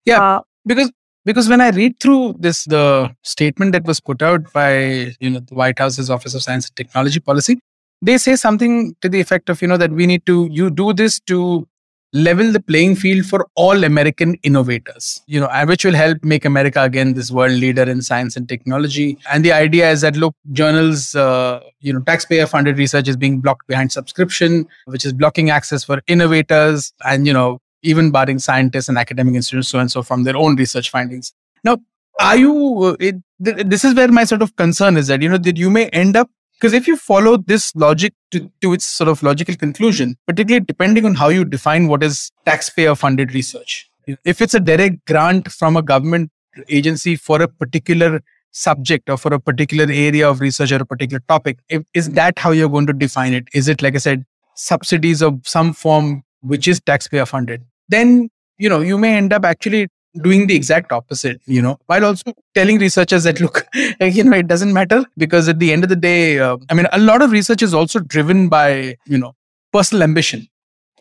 Yeah. 0.04 0.22
Uh, 0.22 0.40
because 0.64 0.90
because 1.24 1.48
when 1.48 1.60
I 1.60 1.70
read 1.70 1.98
through 1.98 2.36
this, 2.38 2.64
the 2.64 3.14
statement 3.22 3.72
that 3.72 3.84
was 3.84 4.00
put 4.00 4.22
out 4.22 4.52
by 4.52 5.12
you 5.18 5.30
know 5.30 5.40
the 5.40 5.54
White 5.54 5.78
House's 5.78 6.08
Office 6.08 6.34
of 6.34 6.42
Science 6.42 6.68
and 6.68 6.76
Technology 6.76 7.18
Policy, 7.18 7.58
they 8.00 8.16
say 8.18 8.36
something 8.36 8.94
to 9.00 9.08
the 9.08 9.20
effect 9.20 9.50
of 9.50 9.60
you 9.60 9.68
know 9.68 9.76
that 9.76 9.90
we 9.90 10.06
need 10.06 10.24
to 10.26 10.48
you 10.50 10.70
do 10.70 10.92
this 10.92 11.18
to 11.20 11.66
level 12.12 12.50
the 12.52 12.60
playing 12.60 12.96
field 12.96 13.26
for 13.26 13.46
all 13.54 13.84
American 13.84 14.34
innovators, 14.42 15.20
you 15.26 15.40
know, 15.40 15.48
which 15.66 15.84
will 15.84 15.94
help 15.94 16.22
make 16.24 16.44
America 16.44 16.82
again 16.82 17.14
this 17.14 17.30
world 17.30 17.52
leader 17.52 17.82
in 17.82 18.00
science 18.00 18.36
and 18.36 18.48
technology. 18.48 19.18
And 19.30 19.44
the 19.44 19.52
idea 19.52 19.90
is 19.90 20.00
that 20.00 20.16
look, 20.16 20.34
journals, 20.52 21.14
uh, 21.14 21.60
you 21.80 21.92
know, 21.92 22.00
taxpayer-funded 22.00 22.78
research 22.78 23.08
is 23.08 23.16
being 23.16 23.40
blocked 23.40 23.66
behind 23.66 23.92
subscription, 23.92 24.66
which 24.86 25.04
is 25.04 25.12
blocking 25.12 25.50
access 25.50 25.84
for 25.84 26.00
innovators, 26.06 26.92
and 27.04 27.26
you 27.26 27.32
know, 27.32 27.60
even 27.82 28.10
barring 28.10 28.38
scientists 28.38 28.88
and 28.88 28.98
academic 28.98 29.34
institutions, 29.34 29.68
so 29.68 29.78
and 29.78 29.90
so, 29.90 30.02
from 30.02 30.24
their 30.24 30.36
own 30.36 30.56
research 30.56 30.90
findings. 30.90 31.32
Now, 31.64 31.78
are 32.20 32.36
you? 32.36 32.82
Uh, 32.82 32.96
it, 32.98 33.16
th- 33.44 33.66
this 33.66 33.84
is 33.84 33.94
where 33.94 34.08
my 34.08 34.24
sort 34.24 34.42
of 34.42 34.56
concern 34.56 34.96
is 34.96 35.08
that 35.08 35.22
you 35.22 35.28
know 35.28 35.38
that 35.38 35.56
you 35.56 35.70
may 35.70 35.88
end 35.88 36.16
up 36.16 36.30
because 36.58 36.72
if 36.72 36.88
you 36.88 36.96
follow 36.96 37.36
this 37.36 37.74
logic 37.76 38.14
to, 38.30 38.50
to 38.62 38.72
its 38.72 38.86
sort 38.86 39.08
of 39.08 39.22
logical 39.22 39.54
conclusion, 39.54 40.16
particularly 40.26 40.64
depending 40.64 41.04
on 41.04 41.14
how 41.14 41.28
you 41.28 41.44
define 41.44 41.86
what 41.86 42.02
is 42.02 42.30
taxpayer 42.46 42.94
funded 42.94 43.34
research, 43.34 43.90
if 44.24 44.40
it's 44.40 44.54
a 44.54 44.60
direct 44.60 45.04
grant 45.06 45.52
from 45.52 45.76
a 45.76 45.82
government 45.82 46.30
agency 46.68 47.16
for 47.16 47.42
a 47.42 47.48
particular 47.48 48.20
subject 48.52 49.10
or 49.10 49.18
for 49.18 49.34
a 49.34 49.38
particular 49.38 49.84
area 49.84 50.28
of 50.28 50.40
research 50.40 50.72
or 50.72 50.76
a 50.76 50.86
particular 50.86 51.20
topic, 51.28 51.58
if, 51.68 51.82
is 51.92 52.10
that 52.10 52.38
how 52.38 52.52
you're 52.52 52.70
going 52.70 52.86
to 52.86 52.92
define 52.92 53.34
it? 53.34 53.46
Is 53.52 53.68
it, 53.68 53.82
like 53.82 53.94
I 53.94 53.98
said, 53.98 54.24
subsidies 54.54 55.22
of 55.22 55.40
some 55.44 55.74
form 55.74 56.22
which 56.40 56.66
is 56.66 56.80
taxpayer 56.80 57.26
funded? 57.26 57.64
Then, 57.88 58.30
you 58.56 58.70
know, 58.70 58.80
you 58.80 58.96
may 58.96 59.14
end 59.14 59.34
up 59.34 59.44
actually 59.44 59.88
doing 60.22 60.46
the 60.46 60.54
exact 60.54 60.92
opposite, 60.92 61.40
you 61.46 61.62
know, 61.62 61.78
while 61.86 62.04
also 62.04 62.32
telling 62.54 62.78
researchers 62.78 63.24
that, 63.24 63.40
look, 63.40 63.66
you 64.00 64.24
know, 64.24 64.36
it 64.36 64.48
doesn't 64.48 64.72
matter 64.72 65.04
because 65.16 65.48
at 65.48 65.58
the 65.58 65.72
end 65.72 65.82
of 65.82 65.88
the 65.88 65.96
day, 65.96 66.38
uh, 66.38 66.56
I 66.70 66.74
mean, 66.74 66.86
a 66.92 66.98
lot 66.98 67.22
of 67.22 67.30
research 67.30 67.62
is 67.62 67.74
also 67.74 68.00
driven 68.00 68.48
by, 68.48 68.96
you 69.06 69.18
know, 69.18 69.34
personal 69.72 70.02
ambition. 70.02 70.48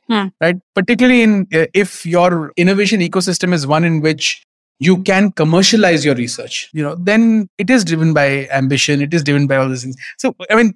Hmm. 0.07 0.27
Right. 0.39 0.57
Particularly 0.75 1.23
in 1.23 1.47
uh, 1.53 1.65
if 1.73 2.05
your 2.05 2.51
innovation 2.57 2.99
ecosystem 2.99 3.53
is 3.53 3.65
one 3.65 3.83
in 3.83 4.01
which 4.01 4.45
you 4.79 5.01
can 5.01 5.31
commercialize 5.31 6.05
your 6.05 6.15
research, 6.15 6.69
you 6.73 6.83
know, 6.83 6.95
then 6.95 7.49
it 7.57 7.69
is 7.69 7.83
driven 7.83 8.13
by 8.13 8.47
ambition. 8.51 9.01
It 9.01 9.13
is 9.13 9.23
driven 9.23 9.47
by 9.47 9.55
all 9.55 9.67
these 9.67 9.81
things. 9.81 9.95
So, 10.17 10.35
I 10.49 10.55
mean, 10.55 10.75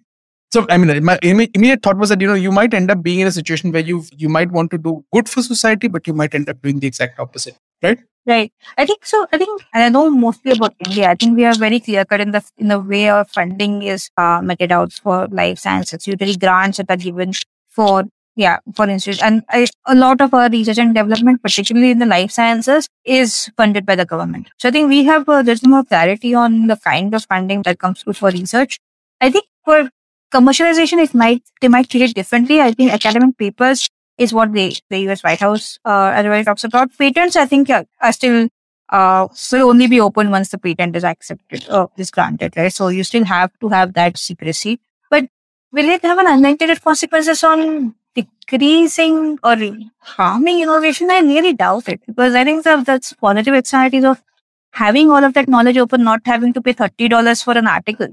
so 0.51 0.65
I 0.69 0.77
mean, 0.77 1.03
my 1.03 1.19
immediate 1.21 1.83
thought 1.83 1.97
was 1.97 2.09
that 2.09 2.19
you 2.21 2.27
know 2.27 2.33
you 2.33 2.51
might 2.51 2.73
end 2.73 2.89
up 2.89 3.03
being 3.03 3.19
in 3.19 3.27
a 3.27 3.31
situation 3.31 3.71
where 3.71 3.83
you 3.83 4.03
you 4.17 4.29
might 4.29 4.51
want 4.51 4.71
to 4.71 4.79
do 4.79 5.05
good 5.13 5.29
for 5.29 5.43
society, 5.43 5.87
but 5.87 6.07
you 6.07 6.13
might 6.13 6.33
end 6.33 6.49
up 6.49 6.61
doing 6.63 6.79
the 6.79 6.87
exact 6.87 7.19
opposite, 7.19 7.55
right? 7.81 7.99
Right. 8.25 8.51
I 8.77 8.85
think 8.85 9.05
so. 9.05 9.25
I 9.33 9.37
think, 9.37 9.63
and 9.73 9.83
I 9.83 9.89
know 9.89 10.09
mostly 10.09 10.51
about 10.51 10.75
India. 10.85 11.09
I 11.09 11.15
think 11.15 11.35
we 11.35 11.45
are 11.45 11.55
very 11.55 11.79
clear 11.79 12.05
cut 12.05 12.21
in 12.21 12.31
the 12.31 12.43
in 12.57 12.67
the 12.67 12.79
way 12.79 13.09
our 13.09 13.25
funding 13.25 13.81
is 13.81 14.09
uh, 14.17 14.41
meted 14.43 14.71
out 14.71 14.93
for 14.93 15.27
life 15.29 15.57
sciences. 15.57 16.05
Usually, 16.05 16.35
grants 16.35 16.77
that 16.77 16.91
are 16.91 16.97
given 16.97 17.31
for 17.69 18.03
yeah, 18.35 18.59
for 18.75 18.87
instance, 18.87 19.21
and 19.21 19.43
I, 19.49 19.67
a 19.87 19.95
lot 19.95 20.21
of 20.21 20.33
our 20.33 20.49
research 20.49 20.77
and 20.77 20.93
development, 20.93 21.41
particularly 21.41 21.91
in 21.91 21.99
the 21.99 22.05
life 22.05 22.31
sciences, 22.31 22.87
is 23.03 23.49
funded 23.57 23.85
by 23.85 23.95
the 23.95 24.05
government. 24.05 24.49
So 24.59 24.69
I 24.69 24.71
think 24.71 24.89
we 24.89 25.03
have 25.05 25.27
little 25.27 25.69
more 25.69 25.83
clarity 25.83 26.33
on 26.33 26.67
the 26.67 26.77
kind 26.77 27.13
of 27.13 27.25
funding 27.25 27.63
that 27.63 27.79
comes 27.79 28.01
through 28.03 28.13
for 28.13 28.29
research. 28.29 28.79
I 29.19 29.31
think 29.31 29.45
for 29.65 29.89
commercialization, 30.31 31.03
it 31.03 31.13
might 31.13 31.43
they 31.61 31.67
might 31.67 31.89
treat 31.89 32.03
it 32.03 32.13
differently. 32.15 32.61
I 32.61 32.71
think 32.71 32.91
academic 32.93 33.37
papers 33.37 33.89
is 34.19 34.33
what 34.33 34.53
the, 34.53 34.75
the 34.89 34.99
US 35.09 35.23
White 35.23 35.39
House 35.39 35.79
uh, 35.85 36.13
otherwise 36.19 36.45
talks 36.45 36.63
about. 36.63 36.95
Patents, 36.97 37.35
I 37.35 37.45
think, 37.45 37.69
uh, 37.69 37.85
are 38.01 38.11
still 38.11 38.49
uh, 38.89 39.27
will 39.51 39.69
only 39.69 39.87
be 39.87 40.01
open 40.01 40.31
once 40.31 40.49
the 40.49 40.57
patent 40.57 40.95
is 40.95 41.03
accepted 41.03 41.65
or 41.69 41.83
uh, 41.83 41.87
is 41.97 42.11
granted, 42.11 42.55
right? 42.57 42.73
So 42.73 42.87
you 42.87 43.03
still 43.03 43.25
have 43.25 43.51
to 43.59 43.69
have 43.69 43.93
that 43.93 44.17
secrecy. 44.17 44.79
But 45.09 45.29
will 45.71 45.89
it 45.89 46.01
have 46.01 46.17
an 46.17 46.27
unintended 46.27 46.81
consequences 46.81 47.43
on 47.43 47.95
decreasing 48.15 49.37
or 49.43 49.55
harming 49.99 50.61
innovation? 50.61 51.11
I 51.11 51.19
really 51.19 51.53
doubt 51.53 51.87
it 51.87 52.01
because 52.05 52.35
I 52.35 52.43
think 52.43 52.63
that 52.63 52.85
that's 52.85 53.13
positive 53.13 53.53
externalities 53.53 54.03
of 54.03 54.23
having 54.71 55.11
all 55.11 55.23
of 55.23 55.33
that 55.35 55.47
knowledge 55.47 55.77
open, 55.77 56.03
not 56.03 56.21
having 56.25 56.53
to 56.53 56.61
pay 56.61 56.73
thirty 56.73 57.07
dollars 57.07 57.43
for 57.43 57.57
an 57.57 57.67
article, 57.67 58.07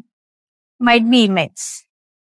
might 0.78 1.08
be 1.10 1.24
immense. 1.24 1.84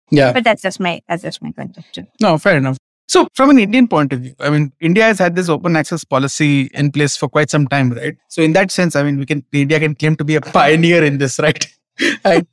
Yeah, 0.10 0.34
but 0.34 0.44
that's 0.44 0.64
just 0.64 0.80
my 0.80 1.02
that's 1.08 1.24
just 1.24 1.42
my 1.42 1.52
conjecture. 1.52 2.08
No, 2.20 2.38
fair 2.38 2.58
enough. 2.58 2.78
So, 3.12 3.28
from 3.34 3.50
an 3.50 3.60
Indian 3.60 3.90
point 3.90 4.14
of 4.14 4.22
view, 4.22 4.34
I 4.40 4.50
mean, 4.50 4.72
India 4.80 5.04
has 5.04 5.20
had 5.20 5.36
this 5.36 5.50
open 5.50 5.76
access 5.76 6.06
policy 6.06 6.72
in 6.74 6.94
place 6.94 7.18
for 7.18 7.28
quite 7.28 7.50
some 7.50 7.68
time, 7.68 7.92
right? 7.92 8.16
So, 8.30 8.42
in 8.42 8.54
that 8.54 8.72
sense, 8.72 8.96
I 8.96 9.04
mean, 9.04 9.18
we 9.20 9.26
can 9.26 9.44
India 9.52 9.82
can 9.82 9.96
claim 9.96 10.16
to 10.16 10.24
be 10.24 10.36
a 10.36 10.40
pioneer 10.40 11.04
in 11.04 11.18
this, 11.18 11.38
right? 11.38 11.62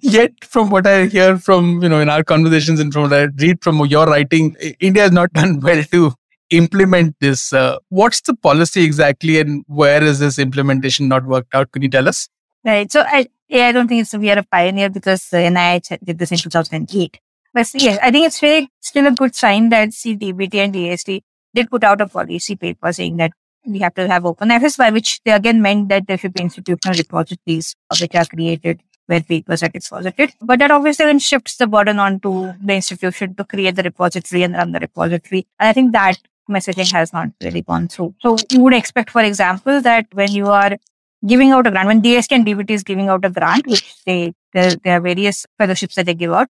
Yet, 0.00 0.32
from 0.44 0.70
what 0.70 0.86
I 0.86 1.06
hear 1.06 1.38
from 1.38 1.82
you 1.82 1.88
know 1.88 1.98
in 1.98 2.08
our 2.08 2.22
conversations 2.22 2.78
and 2.78 2.92
from 2.92 3.02
what 3.02 3.14
I 3.14 3.22
read 3.44 3.64
from 3.64 3.84
your 3.86 4.06
writing, 4.06 4.54
India 4.78 5.02
has 5.02 5.10
not 5.10 5.32
done 5.40 5.58
well 5.58 5.82
to 5.96 6.12
implement 6.50 7.16
this. 7.18 7.52
Uh, 7.52 7.78
what's 7.88 8.20
the 8.20 8.36
policy 8.36 8.84
exactly, 8.84 9.40
and 9.40 9.64
where 9.66 10.04
is 10.04 10.20
this 10.20 10.38
implementation 10.38 11.08
not 11.08 11.26
worked 11.26 11.52
out? 11.52 11.72
Can 11.72 11.82
you 11.82 11.88
tell 11.88 12.08
us? 12.08 12.28
Right. 12.64 12.92
So, 12.92 13.04
I 13.04 13.26
I 13.52 13.72
don't 13.72 13.88
think 13.88 14.02
it's 14.02 14.14
we 14.14 14.30
are 14.30 14.38
a 14.38 14.44
pioneer 14.44 14.88
because 14.88 15.32
uh, 15.32 15.38
NIH 15.38 15.98
did 16.04 16.20
this 16.20 16.30
in 16.30 16.38
2008. 16.38 17.18
But 17.54 17.70
yes, 17.74 17.98
I 18.02 18.10
think 18.10 18.26
it's 18.26 18.70
still 18.80 19.06
a 19.06 19.10
good 19.10 19.34
sign 19.34 19.68
that 19.70 19.90
CDBT 19.90 20.54
and 20.54 20.74
DST 20.74 21.22
did 21.54 21.70
put 21.70 21.84
out 21.84 22.00
a 22.00 22.06
policy 22.06 22.56
paper 22.56 22.92
saying 22.92 23.18
that 23.18 23.32
we 23.66 23.78
have 23.80 23.94
to 23.94 24.08
have 24.08 24.24
open 24.24 24.50
access, 24.50 24.76
by 24.76 24.90
which 24.90 25.20
they 25.24 25.32
again 25.32 25.62
meant 25.62 25.88
that 25.90 26.06
there 26.06 26.18
should 26.18 26.34
be 26.34 26.42
institutional 26.42 26.96
repositories 26.96 27.76
which 28.00 28.14
are 28.14 28.24
created 28.24 28.82
where 29.06 29.20
papers 29.20 29.62
are 29.62 29.68
deposited. 29.68 30.32
But 30.40 30.58
that 30.60 30.70
obviously 30.70 31.06
then 31.06 31.18
shifts 31.18 31.56
the 31.56 31.66
burden 31.66 31.98
onto 31.98 32.52
the 32.62 32.74
institution 32.74 33.34
to 33.34 33.44
create 33.44 33.76
the 33.76 33.82
repository 33.82 34.42
and 34.44 34.54
run 34.54 34.72
the 34.72 34.80
repository. 34.80 35.46
And 35.58 35.68
I 35.68 35.72
think 35.72 35.92
that 35.92 36.16
messaging 36.50 36.90
has 36.92 37.12
not 37.12 37.28
really 37.42 37.62
gone 37.62 37.88
through. 37.88 38.14
So 38.20 38.36
you 38.50 38.60
would 38.60 38.74
expect, 38.74 39.10
for 39.10 39.22
example, 39.22 39.80
that 39.82 40.06
when 40.12 40.32
you 40.32 40.46
are 40.46 40.76
giving 41.26 41.50
out 41.50 41.66
a 41.66 41.70
grant, 41.70 41.86
when 41.86 42.02
DST 42.02 42.32
and 42.32 42.46
DBT 42.46 42.70
is 42.70 42.82
giving 42.82 43.08
out 43.08 43.24
a 43.24 43.30
grant, 43.30 43.66
which 43.66 44.02
they, 44.04 44.32
there, 44.52 44.74
there 44.76 44.96
are 44.96 45.00
various 45.00 45.46
fellowships 45.58 45.94
that 45.96 46.06
they 46.06 46.14
give 46.14 46.32
out, 46.32 46.48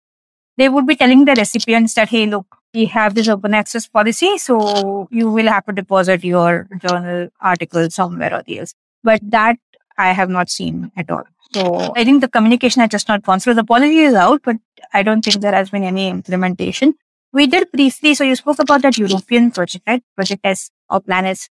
they 0.62 0.68
would 0.68 0.86
be 0.86 0.94
telling 0.94 1.24
the 1.24 1.34
recipients 1.34 1.94
that, 1.94 2.08
hey, 2.08 2.26
look, 2.26 2.46
we 2.72 2.84
have 2.86 3.14
this 3.16 3.28
open 3.28 3.52
access 3.52 3.86
policy, 3.88 4.38
so 4.38 5.08
you 5.10 5.28
will 5.28 5.48
have 5.48 5.66
to 5.66 5.72
deposit 5.72 6.24
your 6.24 6.68
journal 6.84 7.28
article 7.40 7.90
somewhere 7.90 8.32
or 8.32 8.42
the 8.44 8.60
else. 8.60 8.74
But 9.02 9.20
that 9.30 9.56
I 9.98 10.12
have 10.12 10.30
not 10.30 10.50
seen 10.50 10.92
at 10.96 11.10
all. 11.10 11.24
So 11.52 11.92
I 11.96 12.04
think 12.04 12.20
the 12.20 12.28
communication 12.28 12.80
has 12.80 12.90
just 12.90 13.08
not 13.08 13.24
gone 13.24 13.40
through. 13.40 13.54
The 13.54 13.64
policy 13.64 13.98
is 14.10 14.14
out, 14.14 14.42
but 14.44 14.56
I 14.94 15.02
don't 15.02 15.22
think 15.24 15.40
there 15.40 15.52
has 15.52 15.70
been 15.70 15.82
any 15.82 16.08
implementation. 16.08 16.94
We 17.32 17.48
did 17.48 17.72
briefly, 17.72 18.14
so 18.14 18.24
you 18.24 18.36
spoke 18.36 18.60
about 18.60 18.82
that 18.82 18.96
European 18.96 19.50
project, 19.50 19.84
right? 19.86 20.02
Project 20.14 20.42
S 20.44 20.70
or 20.88 21.00
Plan 21.00 21.26
S, 21.26 21.48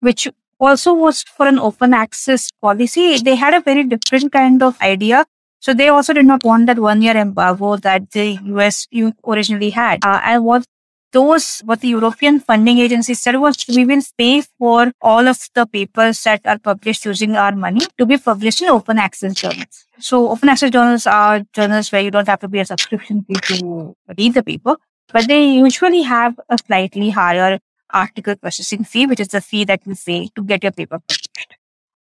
which 0.00 0.28
also 0.60 0.94
was 0.94 1.22
for 1.22 1.48
an 1.48 1.58
open 1.58 1.92
access 1.92 2.50
policy. 2.62 3.18
They 3.18 3.34
had 3.34 3.54
a 3.54 3.60
very 3.60 3.84
different 3.84 4.32
kind 4.32 4.62
of 4.62 4.80
idea 4.80 5.26
so 5.64 5.72
they 5.72 5.88
also 5.88 6.12
did 6.12 6.26
not 6.26 6.44
want 6.44 6.66
that 6.66 6.78
one 6.78 7.00
year 7.00 7.16
embargo 7.16 7.76
that 7.78 8.10
the 8.10 8.38
US 8.54 8.86
originally 9.26 9.70
had. 9.70 10.04
Uh, 10.04 10.20
and 10.22 10.44
what 10.44 10.66
those, 11.12 11.60
what 11.64 11.80
the 11.80 11.88
European 11.88 12.38
funding 12.38 12.76
agency 12.78 13.14
said 13.14 13.36
was 13.36 13.56
we 13.68 13.86
will 13.86 14.02
pay 14.18 14.42
for 14.58 14.92
all 15.00 15.26
of 15.26 15.38
the 15.54 15.64
papers 15.64 16.22
that 16.24 16.42
are 16.44 16.58
published 16.58 17.06
using 17.06 17.36
our 17.36 17.56
money 17.56 17.80
to 17.96 18.04
be 18.04 18.18
published 18.18 18.60
in 18.60 18.68
open 18.68 18.98
access 18.98 19.32
journals. 19.32 19.86
So 20.00 20.28
open 20.28 20.50
access 20.50 20.70
journals 20.70 21.06
are 21.06 21.40
journals 21.54 21.90
where 21.90 22.02
you 22.02 22.10
don't 22.10 22.28
have 22.28 22.40
to 22.40 22.48
be 22.48 22.58
a 22.58 22.66
subscription 22.66 23.24
fee 23.24 23.56
to 23.56 23.96
read 24.18 24.34
the 24.34 24.42
paper, 24.42 24.76
but 25.14 25.28
they 25.28 25.50
usually 25.50 26.02
have 26.02 26.38
a 26.50 26.58
slightly 26.58 27.08
higher 27.08 27.58
article 27.88 28.36
processing 28.36 28.84
fee, 28.84 29.06
which 29.06 29.20
is 29.20 29.28
the 29.28 29.40
fee 29.40 29.64
that 29.64 29.80
you 29.86 29.94
pay 29.94 30.28
to 30.36 30.44
get 30.44 30.62
your 30.62 30.72
paper 30.72 30.98
published. 30.98 31.56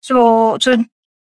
So, 0.01 0.57
so 0.59 0.83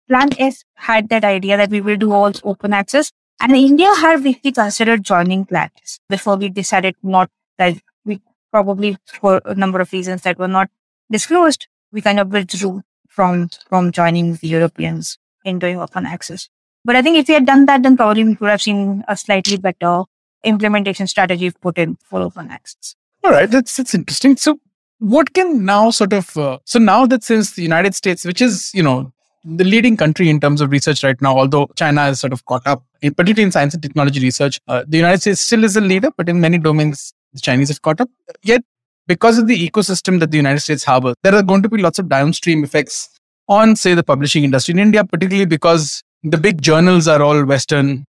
Plan 0.10 0.30
S 0.40 0.66
had 0.74 1.10
that 1.10 1.24
idea 1.24 1.56
that 1.56 1.70
we 1.70 1.82
will 1.82 1.98
do 1.98 2.12
all 2.12 2.32
open 2.44 2.74
access. 2.74 3.12
And 3.40 3.56
India 3.56 3.94
had 3.96 4.24
really 4.24 4.52
considered 4.52 5.04
joining 5.04 5.46
Plan 5.46 5.70
S 5.82 6.00
before 6.10 6.36
we 6.36 6.50
decided 6.50 6.96
not 7.04 7.30
that 7.58 7.78
we 8.04 8.22
probably 8.52 8.98
for 9.06 9.42
a 9.46 9.56
number 9.56 9.80
of 9.80 9.94
reasons 9.94 10.24
that 10.24 10.40
were 10.40 10.48
not 10.48 10.70
disclosed, 11.12 11.68
we 11.92 12.02
kind 12.02 12.20
of 12.20 12.32
withdrew 12.32 12.82
from 13.08 13.50
from 13.68 13.92
joining 13.92 14.36
the 14.36 14.48
Europeans 14.48 15.18
in 15.46 15.60
doing 15.60 15.80
open 15.80 16.06
access. 16.06 16.50
But 16.84 16.96
I 16.96 17.02
think 17.02 17.18
if 17.18 17.28
we 17.28 17.34
had 17.34 17.46
done 17.46 17.66
that, 17.68 17.84
then 17.84 17.96
probably 17.96 18.24
we 18.24 18.36
could 18.36 18.50
have 18.50 18.62
seen 18.62 19.04
a 19.08 19.16
slightly 19.16 19.58
better 19.58 20.04
implementation 20.44 21.08
strategy 21.08 21.52
put 21.52 21.78
in 21.78 21.98
for 22.04 22.22
open 22.22 22.50
access. 22.50 22.96
All 23.24 23.32
right, 23.32 23.50
that's 23.50 23.76
that's 23.78 23.94
interesting. 23.94 24.38
So, 24.38 24.60
what 25.00 25.34
can 25.34 25.66
now 25.66 25.92
sort 25.92 26.14
of 26.14 26.36
uh, 26.38 26.60
so 26.66 26.80
now 26.80 27.06
that 27.06 27.24
since 27.24 27.52
the 27.52 27.62
United 27.62 27.96
States, 27.96 28.26
which 28.26 28.42
is 28.42 28.72
you 28.74 28.84
know 28.84 29.12
the 29.44 29.64
leading 29.64 29.96
country 29.98 30.30
in 30.30 30.40
terms 30.40 30.62
of 30.62 30.72
research 30.72 31.04
right 31.04 31.20
now, 31.22 31.38
although 31.38 31.68
China 31.76 32.02
has 32.02 32.20
sort 32.20 32.34
of 32.34 32.46
caught 32.46 32.66
up, 32.68 32.84
in, 33.02 33.14
particularly 33.14 33.44
in 33.44 33.52
science 33.52 33.74
and 33.74 33.82
technology 33.82 34.20
research. 34.20 34.60
Uh, 34.68 34.84
the 34.88 34.98
United 34.98 35.22
States 35.22 35.42
still 35.42 35.64
is 35.64 35.76
a 35.76 35.82
leader, 35.82 36.10
but 36.18 36.28
in 36.28 36.42
many 36.42 36.58
domains, 36.58 37.14
the 37.34 37.40
Chinese 37.40 37.70
have 37.70 37.82
caught 37.82 38.02
up. 38.02 38.10
Yet, 38.44 38.64
because 39.08 39.38
of 39.38 39.48
the 39.48 39.70
ecosystem 39.70 40.20
that 40.20 40.32
the 40.32 40.38
United 40.38 40.60
States 40.60 40.84
harbors, 40.84 41.16
there 41.24 41.36
are 41.36 41.44
going 41.44 41.64
to 41.64 41.70
be 41.70 41.82
lots 41.82 42.00
of 42.00 42.10
downstream 42.10 42.64
effects 42.64 43.10
on, 43.48 43.76
say, 43.76 43.94
the 43.94 44.04
publishing 44.04 44.44
industry 44.44 44.74
in 44.74 44.80
India, 44.80 45.04
particularly 45.04 45.46
because 45.46 46.04
the 46.24 46.38
big 46.38 46.62
journals 46.62 47.08
are 47.08 47.22
all 47.22 47.44
Western. 47.46 48.06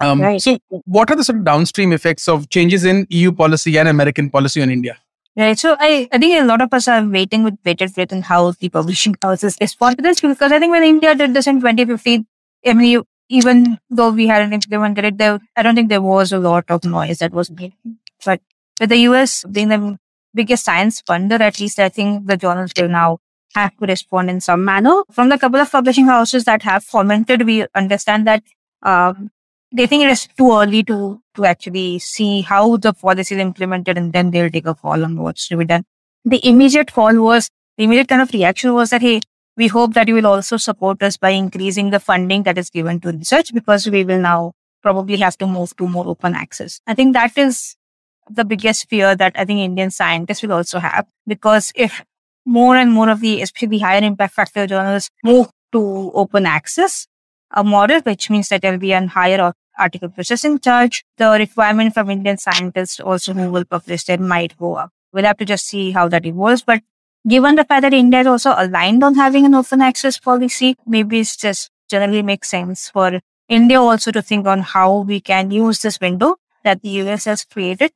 Um, 0.00 0.20
right. 0.20 0.40
So, 0.40 0.58
what 0.68 1.10
are 1.10 1.16
the 1.16 1.24
sort 1.24 1.38
of 1.38 1.44
downstream 1.44 1.92
effects 1.92 2.28
of 2.28 2.48
changes 2.50 2.84
in 2.84 3.06
EU 3.10 3.32
policy 3.32 3.78
and 3.78 3.88
American 3.88 4.30
policy 4.30 4.60
on 4.60 4.70
India? 4.70 4.98
Right. 5.36 5.58
So 5.58 5.76
I, 5.80 6.08
I 6.12 6.18
think 6.18 6.40
a 6.40 6.44
lot 6.44 6.60
of 6.60 6.72
us 6.72 6.86
are 6.86 7.04
waiting 7.04 7.42
with 7.42 7.60
bated 7.64 7.92
breath 7.92 8.12
on 8.12 8.22
how 8.22 8.52
the 8.52 8.68
publishing 8.68 9.16
houses 9.22 9.56
respond 9.60 9.96
to 9.98 10.02
this 10.02 10.20
because 10.20 10.52
I 10.52 10.60
think 10.60 10.70
when 10.70 10.84
India 10.84 11.14
did 11.14 11.34
this 11.34 11.48
in 11.48 11.56
2015, 11.56 12.24
I 12.64 12.72
mean, 12.72 13.02
even 13.28 13.78
though 13.90 14.10
we 14.10 14.28
hadn't 14.28 14.52
implemented 14.52 15.04
it, 15.04 15.18
there, 15.18 15.40
I 15.56 15.62
don't 15.62 15.74
think 15.74 15.88
there 15.88 16.02
was 16.02 16.30
a 16.30 16.38
lot 16.38 16.66
of 16.68 16.84
noise 16.84 17.18
that 17.18 17.32
was 17.32 17.50
made. 17.50 17.72
But 18.24 18.40
with 18.80 18.90
the 18.90 18.98
US 19.08 19.44
being 19.50 19.68
the 19.68 19.98
biggest 20.34 20.64
science 20.64 21.02
funder, 21.02 21.40
at 21.40 21.58
least 21.58 21.80
I 21.80 21.88
think 21.88 22.26
the 22.26 22.36
journals 22.36 22.72
will 22.78 22.88
now 22.88 23.18
have 23.56 23.76
to 23.78 23.86
respond 23.86 24.30
in 24.30 24.40
some 24.40 24.64
manner. 24.64 25.02
From 25.10 25.30
the 25.30 25.38
couple 25.38 25.60
of 25.60 25.70
publishing 25.70 26.06
houses 26.06 26.44
that 26.44 26.62
have 26.62 26.86
commented, 26.88 27.44
we 27.44 27.66
understand 27.74 28.26
that 28.28 28.42
um, 28.82 29.30
they 29.74 29.86
think 29.88 30.04
it 30.04 30.10
is 30.10 30.28
too 30.38 30.52
early 30.52 30.84
to 30.84 31.20
to 31.34 31.44
actually 31.44 31.98
see 31.98 32.42
how 32.42 32.76
the 32.76 32.92
policy 32.92 33.34
is 33.34 33.40
implemented, 33.40 33.98
and 33.98 34.12
then 34.12 34.30
they'll 34.30 34.50
take 34.50 34.66
a 34.66 34.74
call 34.74 35.04
on 35.04 35.16
what's 35.20 35.48
to 35.48 35.56
be 35.56 35.64
done. 35.64 35.84
The 36.24 36.40
immediate 36.48 36.92
call 36.92 37.20
was 37.20 37.50
the 37.76 37.84
immediate 37.84 38.08
kind 38.08 38.22
of 38.22 38.32
reaction 38.32 38.72
was 38.72 38.90
that 38.90 39.02
hey, 39.02 39.20
we 39.56 39.66
hope 39.66 39.94
that 39.94 40.08
you 40.08 40.14
will 40.14 40.26
also 40.26 40.56
support 40.56 41.02
us 41.02 41.16
by 41.16 41.30
increasing 41.30 41.90
the 41.90 42.00
funding 42.00 42.44
that 42.44 42.56
is 42.56 42.70
given 42.70 43.00
to 43.00 43.10
research 43.10 43.52
because 43.52 43.88
we 43.88 44.04
will 44.04 44.20
now 44.20 44.52
probably 44.82 45.16
have 45.16 45.36
to 45.38 45.46
move 45.46 45.76
to 45.76 45.88
more 45.88 46.06
open 46.06 46.34
access. 46.34 46.80
I 46.86 46.94
think 46.94 47.14
that 47.14 47.36
is 47.36 47.76
the 48.30 48.44
biggest 48.44 48.88
fear 48.88 49.16
that 49.16 49.32
I 49.36 49.44
think 49.44 49.58
Indian 49.58 49.90
scientists 49.90 50.42
will 50.42 50.52
also 50.52 50.78
have 50.78 51.06
because 51.26 51.72
if 51.74 52.04
more 52.46 52.76
and 52.76 52.92
more 52.92 53.08
of 53.08 53.20
the, 53.20 53.42
especially 53.42 53.78
higher 53.78 54.02
impact 54.02 54.34
factor 54.34 54.66
journals 54.66 55.10
move 55.24 55.48
to 55.72 56.12
open 56.14 56.46
access, 56.46 57.06
a 57.50 57.64
model, 57.64 58.00
which 58.00 58.30
means 58.30 58.48
that 58.48 58.62
there 58.62 58.72
will 58.72 58.78
be 58.78 58.92
a 58.92 59.06
higher 59.06 59.52
article 59.78 60.08
processing 60.08 60.58
charge. 60.58 61.04
The 61.16 61.30
requirement 61.38 61.94
from 61.94 62.10
Indian 62.10 62.38
scientists 62.38 63.00
also 63.00 63.32
who 63.34 63.50
will 63.50 63.64
publish 63.64 64.04
that 64.04 64.20
might 64.20 64.56
go 64.56 64.74
up. 64.76 64.90
We'll 65.12 65.24
have 65.24 65.36
to 65.38 65.44
just 65.44 65.66
see 65.66 65.92
how 65.92 66.08
that 66.08 66.26
evolves. 66.26 66.62
But 66.62 66.82
given 67.28 67.54
the 67.56 67.64
fact 67.64 67.82
that 67.82 67.94
India 67.94 68.20
is 68.20 68.26
also 68.26 68.54
aligned 68.56 69.04
on 69.04 69.14
having 69.14 69.44
an 69.44 69.54
open 69.54 69.80
access 69.80 70.18
policy, 70.18 70.76
maybe 70.86 71.20
it's 71.20 71.36
just 71.36 71.70
generally 71.88 72.22
makes 72.22 72.48
sense 72.48 72.88
for 72.88 73.20
India 73.48 73.80
also 73.80 74.10
to 74.10 74.22
think 74.22 74.46
on 74.46 74.60
how 74.60 75.00
we 75.00 75.20
can 75.20 75.50
use 75.50 75.80
this 75.80 76.00
window 76.00 76.36
that 76.64 76.82
the 76.82 76.88
US 77.02 77.26
has 77.26 77.44
created 77.44 77.92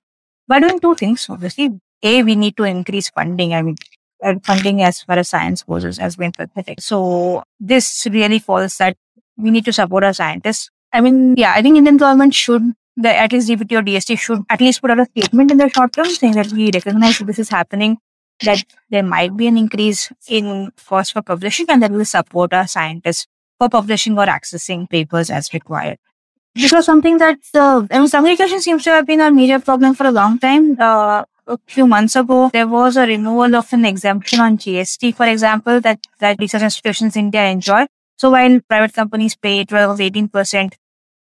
by 0.47 0.61
doing 0.61 0.79
two 0.79 0.95
things. 0.95 1.27
Obviously, 1.29 1.71
A, 2.03 2.23
we 2.23 2.37
need 2.37 2.57
to 2.57 2.65
increase 2.65 3.09
funding. 3.11 3.55
I 3.55 3.63
mean, 3.63 3.77
uh, 4.23 4.35
funding 4.43 4.83
as 4.83 5.03
far 5.03 5.19
as 5.19 5.29
science 5.29 5.63
goes 5.63 5.97
has 5.99 6.17
been 6.17 6.33
pathetic. 6.33 6.81
So 6.81 7.43
this 7.61 8.07
really 8.11 8.39
falls 8.39 8.77
that 8.79 8.97
we 9.37 9.51
need 9.51 9.65
to 9.65 9.73
support 9.73 10.05
our 10.05 10.13
scientists. 10.13 10.71
I 10.93 11.01
mean, 11.01 11.37
yeah, 11.37 11.53
I 11.55 11.63
think 11.63 11.77
Indian 11.77 11.97
government 11.97 12.35
should, 12.35 12.73
the, 12.97 13.15
at 13.15 13.33
least 13.33 13.49
DBT 13.49 13.79
or 13.79 13.83
DST 13.83 14.19
should 14.19 14.43
at 14.49 14.61
least 14.61 14.81
put 14.81 14.91
out 14.91 15.01
a 15.01 15.07
statement 15.07 15.51
in 15.51 15.59
the 15.59 15.69
short 15.69 15.93
term 15.93 16.07
saying 16.07 16.35
that 16.35 16.51
we 16.53 16.71
recognize 16.73 17.19
that 17.19 17.27
this 17.27 17.39
is 17.39 17.49
happening, 17.51 17.99
that 18.45 18.65
there 18.91 19.03
might 19.03 19.37
be 19.37 19.47
an 19.47 19.59
increase 19.59 20.11
in 20.29 20.73
cost 20.87 21.13
for 21.13 21.23
publishing 21.23 21.67
and 21.69 21.83
that 21.83 21.91
we 21.91 21.99
will 21.99 22.05
support 22.05 22.53
our 22.53 22.67
scientists 22.67 23.27
for 23.59 23.69
publishing 23.69 24.19
or 24.19 24.27
accessing 24.27 24.89
papers 24.89 25.31
as 25.31 25.53
required. 25.53 25.99
This 26.55 26.73
was 26.73 26.87
something 26.87 27.19
that, 27.19 27.39
uh, 27.55 27.87
I 27.91 27.99
mean, 28.01 28.09
communication 28.09 28.61
seems 28.61 28.83
to 28.85 28.91
have 28.91 29.07
been 29.07 29.21
a 29.21 29.31
major 29.31 29.61
problem 29.61 29.95
for 29.95 30.07
a 30.07 30.11
long 30.11 30.39
time. 30.39 30.77
Uh, 30.81 31.25
a 31.47 31.59
few 31.67 31.87
months 31.87 32.17
ago, 32.17 32.51
there 32.53 32.67
was 32.67 32.97
a 32.97 33.07
removal 33.07 33.57
of 33.57 33.73
an 33.73 33.85
exemption 33.85 34.41
on 34.41 34.59
GST, 34.59 35.15
for 35.15 35.27
example, 35.27 35.81
that, 35.81 35.99
that 36.19 36.39
research 36.39 36.63
institutions 36.63 37.17
in 37.17 37.27
India 37.27 37.45
enjoy. 37.45 37.87
So 38.19 38.31
while 38.31 38.61
private 38.69 38.95
companies 38.95 39.37
pay 39.37 39.65
12 39.65 39.99
18% 39.99 40.75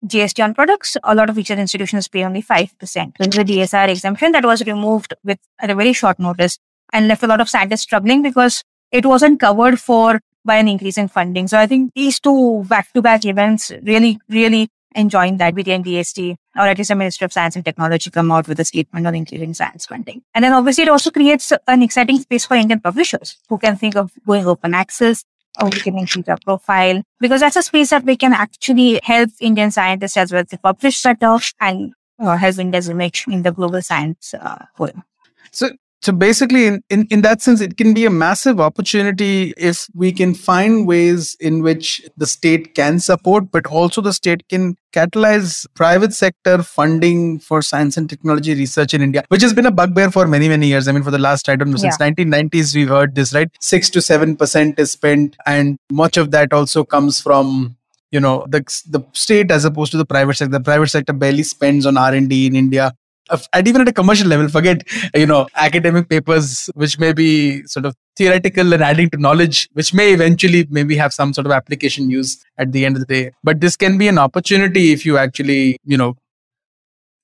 GST 0.07 0.45
on 0.45 0.55
products, 0.55 0.97
a 1.03 1.15
lot 1.15 1.29
of 1.29 1.37
research 1.37 1.59
institutions 1.59 2.07
pay 2.09 2.25
only 2.25 2.43
5%. 2.43 2.71
So 2.79 3.03
the 3.19 3.45
DSIR 3.45 3.89
exemption 3.89 4.33
that 4.33 4.45
was 4.45 4.65
removed 4.65 5.15
with 5.25 5.39
at 5.59 5.71
a 5.71 5.75
very 5.75 5.93
short 5.93 6.21
notice 6.21 6.59
and 6.93 7.09
left 7.09 7.23
a 7.23 7.27
lot 7.27 7.41
of 7.41 7.49
scientists 7.49 7.83
struggling 7.83 8.23
because 8.23 8.63
it 8.93 9.05
wasn't 9.05 9.41
covered 9.41 9.81
for 9.81 10.21
by 10.45 10.57
an 10.57 10.69
increase 10.69 10.97
in 10.97 11.09
funding. 11.09 11.49
So 11.49 11.59
I 11.59 11.67
think 11.67 11.93
these 11.95 12.21
two 12.21 12.65
back-to-back 12.69 13.25
events 13.25 13.73
really, 13.83 14.21
really 14.29 14.69
enjoying 14.95 15.39
that 15.39 15.55
with 15.55 15.67
the 15.67 15.73
DST 15.73 16.37
or 16.57 16.63
at 16.63 16.79
least 16.79 16.91
the 16.91 16.95
Ministry 16.95 17.25
of 17.25 17.33
Science 17.33 17.57
and 17.57 17.65
Technology 17.65 18.11
come 18.11 18.31
out 18.31 18.47
with 18.47 18.61
a 18.61 18.65
statement 18.65 19.07
on 19.07 19.17
increasing 19.17 19.55
science 19.55 19.87
funding. 19.87 20.23
And 20.35 20.45
then 20.45 20.53
obviously 20.53 20.85
it 20.85 20.91
also 20.91 21.11
creates 21.11 21.53
an 21.67 21.83
exciting 21.83 22.21
space 22.21 22.47
for 22.47 22.55
Indian 22.55 22.79
publishers 22.79 23.39
who 23.49 23.59
can 23.59 23.77
think 23.77 23.97
of 23.97 24.13
going 24.25 24.47
open 24.47 24.75
access 24.75 25.25
or 25.61 25.69
we 25.69 25.81
can 25.81 25.99
profile 26.45 27.03
because 27.21 27.41
that's 27.41 27.57
a 27.57 27.63
space 27.63 27.91
that 27.91 28.05
we 28.05 28.17
can 28.17 28.33
actually 28.33 29.01
help 29.03 29.31
Indian 29.41 29.71
scientists 29.71 30.17
as 30.17 30.33
well 30.33 30.45
to 30.45 30.59
publish 30.59 31.03
better 31.03 31.39
and 31.61 31.93
uh, 32.19 32.37
help 32.37 32.59
India's 32.59 32.89
image 32.89 33.25
in 33.29 33.43
the 33.43 33.53
global 33.53 33.83
science 33.83 34.35
uh, 34.35 34.65
forum. 34.77 35.03
So 35.51 35.71
so 36.05 36.13
basically 36.13 36.67
in, 36.67 36.83
in, 36.91 37.07
in 37.11 37.23
that 37.23 37.41
sense 37.41 37.61
it 37.61 37.77
can 37.77 37.95
be 37.95 38.05
a 38.05 38.11
massive 38.11 38.61
opportunity 38.61 39.55
if 39.57 39.87
we 39.95 40.13
can 40.13 40.35
find 40.35 40.87
ways 40.87 41.35
in 41.41 41.63
which 41.63 42.03
the 42.17 42.27
state 42.27 42.75
can 42.75 42.99
support 43.01 43.51
but 43.51 43.67
also 43.67 44.03
the 44.03 44.13
state 44.13 44.47
can 44.49 44.77
catalyze 44.93 45.67
private 45.75 46.13
sector 46.13 46.63
funding 46.63 47.39
for 47.39 47.63
science 47.63 47.97
and 47.97 48.11
technology 48.11 48.55
research 48.55 48.93
in 48.93 49.01
india 49.01 49.25
which 49.29 49.43
has 49.43 49.55
been 49.55 49.67
a 49.67 49.71
bugbear 49.71 50.11
for 50.11 50.27
many 50.27 50.49
many 50.49 50.67
years. 50.67 50.87
I 50.89 50.93
mean 50.93 51.03
for 51.03 51.11
the 51.11 51.19
last 51.19 51.49
i 51.49 51.57
don't 51.57 51.71
know 51.71 51.77
since 51.77 51.97
yeah. 51.99 52.11
1990s 52.11 52.75
we've 52.75 52.89
heard 52.89 53.15
this 53.15 53.33
right? 53.33 53.49
6 53.61 53.91
to 53.91 53.99
7% 54.01 54.79
is 54.79 54.93
spent 54.93 55.37
and 55.47 55.79
much 55.91 56.17
of 56.17 56.31
that 56.33 56.53
also 56.53 56.85
comes 56.85 57.21
from 57.21 57.77
you 58.11 58.21
know 58.21 58.45
the 58.49 58.61
the 58.89 59.01
state 59.13 59.51
as 59.51 59.65
opposed 59.65 59.91
to 59.93 59.99
the 59.99 60.05
private 60.05 60.37
sector. 60.37 60.59
The 60.59 60.61
private 60.61 60.89
sector 60.89 61.13
barely 61.13 61.43
spends 61.43 61.87
on 61.87 61.97
r&d 61.97 62.47
in 62.47 62.55
india 62.55 62.93
and 63.53 63.69
even 63.69 63.81
at 63.81 63.89
a 63.89 63.93
commercial 63.93 64.29
level 64.29 64.49
forget 64.49 64.83
you 65.15 65.27
know 65.27 65.47
academic 65.55 66.09
papers 66.09 66.69
which 66.75 66.99
may 66.99 67.13
be 67.13 67.63
sort 67.67 67.87
of 67.87 67.97
theoretical 68.17 68.73
and 68.73 68.83
adding 68.83 69.09
to 69.11 69.17
knowledge 69.17 69.69
which 69.73 69.95
may 69.95 70.13
eventually 70.13 70.67
maybe 70.71 70.97
have 70.97 71.13
some 71.13 71.33
sort 71.33 71.47
of 71.47 71.53
application 71.53 72.11
use 72.11 72.45
at 72.59 72.73
the 72.73 72.85
end 72.85 72.97
of 72.97 73.01
the 73.01 73.07
day. 73.07 73.33
But 73.43 73.61
this 73.61 73.77
can 73.77 73.99
be 73.99 74.09
an 74.09 74.19
opportunity 74.19 74.93
if 74.93 75.07
you 75.07 75.19
actually 75.19 75.79
you 75.85 75.97
know 75.97 76.17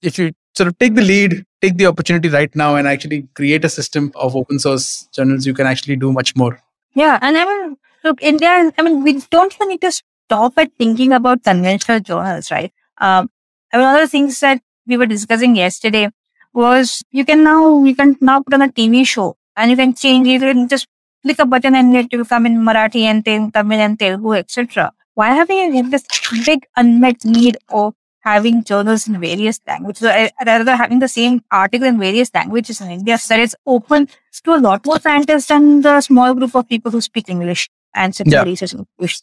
if 0.03 0.19
you 0.19 0.33
sort 0.57 0.69
of 0.69 0.79
take 0.79 0.95
the 0.95 1.03
lead 1.03 1.45
take 1.61 1.77
the 1.77 1.87
opportunity 1.87 2.29
right 2.29 2.55
now 2.57 2.77
and 2.77 2.89
actually 2.89 3.29
create 3.35 3.65
a 3.65 3.69
system 3.69 4.11
of 4.15 4.35
open 4.35 4.59
source 4.59 5.07
journals 5.13 5.47
you 5.47 5.55
can 5.55 5.67
actually 5.67 5.97
do 5.97 6.13
much 6.13 6.35
more. 6.35 6.61
Yeah 6.95 7.19
and 7.23 7.37
i 7.37 7.45
mean 7.45 7.77
look 8.05 8.23
india 8.23 8.73
i 8.77 8.83
mean 8.83 9.05
we 9.05 9.13
don't 9.31 9.55
even 9.55 9.69
need 9.69 9.81
to 9.83 9.93
stop 9.93 10.55
at 10.57 10.73
thinking 10.79 11.13
about 11.13 11.45
conventional 11.45 12.01
journals 12.01 12.51
right? 12.51 12.73
Um, 12.99 13.31
I 13.73 13.77
mean, 13.77 13.87
one 13.87 13.95
of 13.97 14.01
the 14.01 14.09
things 14.09 14.41
that 14.41 14.61
we 14.91 14.97
were 14.97 15.11
discussing 15.17 15.57
yesterday 15.57 16.09
was 16.53 17.03
you 17.11 17.25
can 17.25 17.45
now 17.45 17.85
you 17.85 17.95
can 18.01 18.17
now 18.21 18.41
put 18.43 18.55
on 18.55 18.63
a 18.63 18.69
TV 18.69 19.07
show 19.07 19.37
and 19.57 19.71
you 19.71 19.77
can 19.77 19.95
change 19.95 20.27
it 20.27 20.43
and 20.43 20.69
just 20.69 20.87
click 21.23 21.39
a 21.39 21.47
button 21.47 21.75
and 21.75 21.97
it 21.97 22.13
will 22.13 22.25
come 22.25 22.47
in 22.47 22.57
Marathi 22.69 23.03
and 23.03 23.25
Tamil 23.55 23.81
and 23.87 23.99
Telugu, 23.99 24.35
etc. 24.35 24.93
Why 25.15 25.31
have 25.39 25.49
we 25.49 25.59
had 25.77 25.91
this 25.91 26.05
big 26.47 26.67
unmet 26.77 27.25
need 27.25 27.59
of 27.69 27.95
having 28.21 28.63
journals 28.65 29.07
in 29.09 29.19
various 29.21 29.61
languages 29.67 30.03
rather 30.47 30.65
than 30.65 30.77
having 30.77 30.99
the 30.99 31.09
same 31.09 31.43
article 31.51 31.87
in 31.87 31.99
various 31.99 32.31
languages 32.35 32.81
in 32.81 32.91
India 32.91 33.17
so 33.19 33.35
that 33.35 33.41
it's 33.41 33.55
open 33.67 34.09
to 34.45 34.55
a 34.55 34.61
lot 34.67 34.85
more 34.85 34.99
scientists 34.99 35.47
than 35.47 35.81
the 35.83 36.01
small 36.01 36.35
group 36.35 36.55
of 36.55 36.69
people 36.69 36.91
who 36.91 37.01
speak 37.01 37.29
English 37.29 37.69
and 37.95 38.15
sit 38.15 38.27
yeah. 38.27 38.43
research 38.43 38.75
English. 38.75 39.21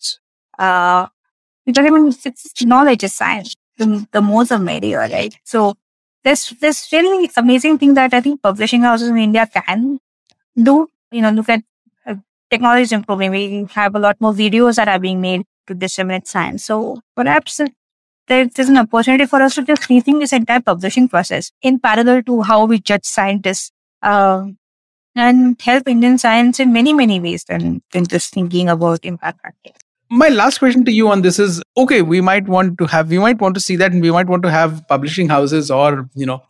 Uh, 0.57 1.07
because 1.65 1.85
I 1.85 1.89
mean, 1.89 2.07
it's 2.07 2.65
knowledge 2.65 3.03
is 3.03 3.13
science 3.13 3.55
the, 3.77 4.07
the 4.11 4.21
the 4.49 4.59
merrier, 4.59 4.99
right? 4.99 5.35
So 5.43 5.75
there's 6.23 6.49
this 6.59 6.91
really 6.91 7.29
amazing 7.37 7.77
thing 7.77 7.93
that 7.93 8.13
I 8.13 8.21
think 8.21 8.41
publishing 8.41 8.81
houses 8.81 9.09
in 9.09 9.17
India 9.17 9.47
can 9.47 9.99
do. 10.61 10.87
You 11.11 11.21
know, 11.21 11.31
look 11.31 11.49
at 11.49 11.61
uh, 12.05 12.15
technology 12.49 12.83
is 12.83 12.91
improving. 12.91 13.31
We 13.31 13.67
have 13.73 13.95
a 13.95 13.99
lot 13.99 14.19
more 14.19 14.33
videos 14.33 14.75
that 14.75 14.87
are 14.87 14.99
being 14.99 15.21
made 15.21 15.43
to 15.67 15.73
disseminate 15.73 16.27
science. 16.27 16.65
So 16.65 17.01
perhaps 17.15 17.61
there, 18.27 18.45
there's 18.47 18.69
an 18.69 18.77
opportunity 18.77 19.25
for 19.25 19.41
us 19.41 19.55
to 19.55 19.63
just 19.63 19.83
rethink 19.83 20.19
this 20.19 20.33
entire 20.33 20.61
publishing 20.61 21.07
process 21.07 21.51
in 21.61 21.79
parallel 21.79 22.23
to 22.23 22.41
how 22.41 22.65
we 22.65 22.79
judge 22.79 23.05
scientists 23.05 23.71
uh, 24.01 24.45
and 25.15 25.59
help 25.61 25.87
Indian 25.87 26.17
science 26.17 26.59
in 26.59 26.73
many, 26.73 26.93
many 26.93 27.19
ways 27.19 27.45
than, 27.45 27.81
than 27.91 28.05
just 28.05 28.33
thinking 28.33 28.69
about 28.69 29.05
impact 29.05 29.41
factors 29.41 29.86
my 30.09 30.29
last 30.29 30.59
question 30.59 30.85
to 30.85 30.91
you 30.91 31.09
on 31.09 31.21
this 31.21 31.37
is 31.37 31.61
okay 31.75 32.01
we 32.01 32.21
might 32.21 32.47
want 32.47 32.77
to 32.77 32.85
have 32.85 33.09
we 33.09 33.19
might 33.19 33.39
want 33.41 33.53
to 33.53 33.59
see 33.59 33.75
that 33.75 33.91
and 33.91 34.01
we 34.01 34.11
might 34.11 34.27
want 34.27 34.41
to 34.41 34.49
have 34.49 34.87
publishing 34.87 35.27
houses 35.27 35.69
or 35.69 36.09
you 36.15 36.25
know 36.25 36.41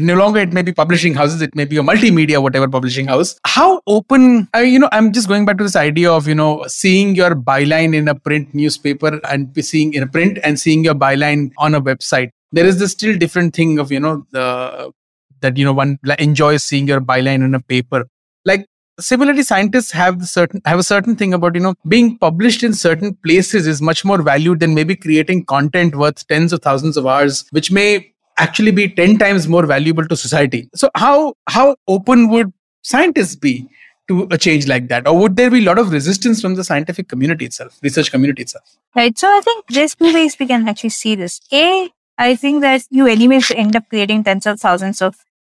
no 0.00 0.14
longer 0.14 0.40
it 0.40 0.52
may 0.52 0.62
be 0.62 0.72
publishing 0.72 1.14
houses 1.14 1.40
it 1.40 1.54
may 1.54 1.64
be 1.64 1.76
a 1.76 1.82
multimedia 1.82 2.42
whatever 2.42 2.68
publishing 2.68 3.06
house. 3.06 3.38
How 3.46 3.80
open 3.86 4.48
uh, 4.54 4.58
you 4.58 4.78
know 4.78 4.88
i'm 4.92 5.12
just 5.12 5.28
going 5.28 5.44
back 5.44 5.58
to 5.58 5.64
this 5.64 5.76
idea 5.76 6.10
of 6.10 6.26
you 6.26 6.34
know 6.34 6.64
seeing 6.66 7.14
your 7.14 7.34
byline 7.34 7.94
in 7.94 8.08
a 8.08 8.14
print 8.14 8.52
newspaper 8.54 9.20
and 9.30 9.64
seeing 9.64 9.94
in 9.94 10.02
a 10.02 10.06
print 10.06 10.38
and 10.42 10.58
seeing 10.58 10.84
your 10.84 10.94
byline 10.94 11.52
on 11.58 11.74
a 11.74 11.80
website. 11.80 12.30
There 12.52 12.66
is 12.66 12.78
this 12.78 12.92
still 12.92 13.16
different 13.16 13.54
thing 13.54 13.78
of 13.78 13.92
you 13.92 14.00
know 14.00 14.26
the 14.30 14.92
that 15.40 15.56
you 15.56 15.64
know 15.64 15.72
one 15.72 15.98
enjoys 16.18 16.64
seeing 16.64 16.88
your 16.88 17.00
byline 17.00 17.44
in 17.44 17.54
a 17.54 17.60
paper. 17.60 18.06
Like 18.44 18.66
similarly 19.00 19.42
scientists 19.42 19.90
have 19.90 20.26
certain 20.26 20.60
have 20.64 20.78
a 20.78 20.82
certain 20.82 21.16
thing 21.16 21.34
about 21.34 21.54
you 21.54 21.60
know 21.60 21.74
being 21.88 22.16
published 22.18 22.62
in 22.62 22.72
certain 22.72 23.14
places 23.16 23.66
is 23.66 23.82
much 23.82 24.04
more 24.04 24.22
valued 24.22 24.60
than 24.60 24.74
maybe 24.74 24.94
creating 24.94 25.44
content 25.44 25.96
worth 25.96 26.26
tens 26.28 26.52
of 26.52 26.62
thousands 26.62 26.96
of 26.96 27.06
hours 27.06 27.44
which 27.50 27.70
may 27.70 28.14
actually 28.38 28.70
be 28.70 28.88
10 28.88 29.18
times 29.18 29.46
more 29.48 29.64
valuable 29.66 30.06
to 30.06 30.16
society. 30.16 30.68
So 30.74 30.90
how 30.96 31.34
how 31.48 31.76
open 31.88 32.28
would 32.30 32.52
scientists 32.82 33.36
be 33.36 33.68
to 34.08 34.28
a 34.30 34.36
change 34.36 34.68
like 34.68 34.88
that? 34.88 35.06
Or 35.06 35.18
would 35.18 35.36
there 35.36 35.50
be 35.50 35.60
a 35.60 35.62
lot 35.62 35.78
of 35.78 35.90
resistance 35.90 36.40
from 36.40 36.54
the 36.54 36.64
scientific 36.64 37.08
community 37.08 37.46
itself 37.46 37.78
research 37.82 38.10
community 38.10 38.42
itself? 38.42 38.76
Right. 38.94 39.18
So 39.18 39.28
i 39.28 39.40
think 39.40 39.66
there's 39.68 39.94
two 39.94 40.12
ways 40.12 40.36
we 40.38 40.46
can 40.46 40.68
actually 40.68 40.90
see 40.90 41.14
this. 41.14 41.40
A 41.52 41.90
i 42.18 42.34
think 42.36 42.60
that 42.62 42.82
you 42.90 43.06
anyways 43.06 43.50
end 43.50 43.76
up 43.76 43.88
creating 43.88 44.24
tens 44.24 44.46
of 44.46 44.60
thousands 44.60 45.02
of 45.02 45.16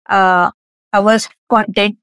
uh, 0.09 0.51
hours 0.93 1.29
content 1.51 1.99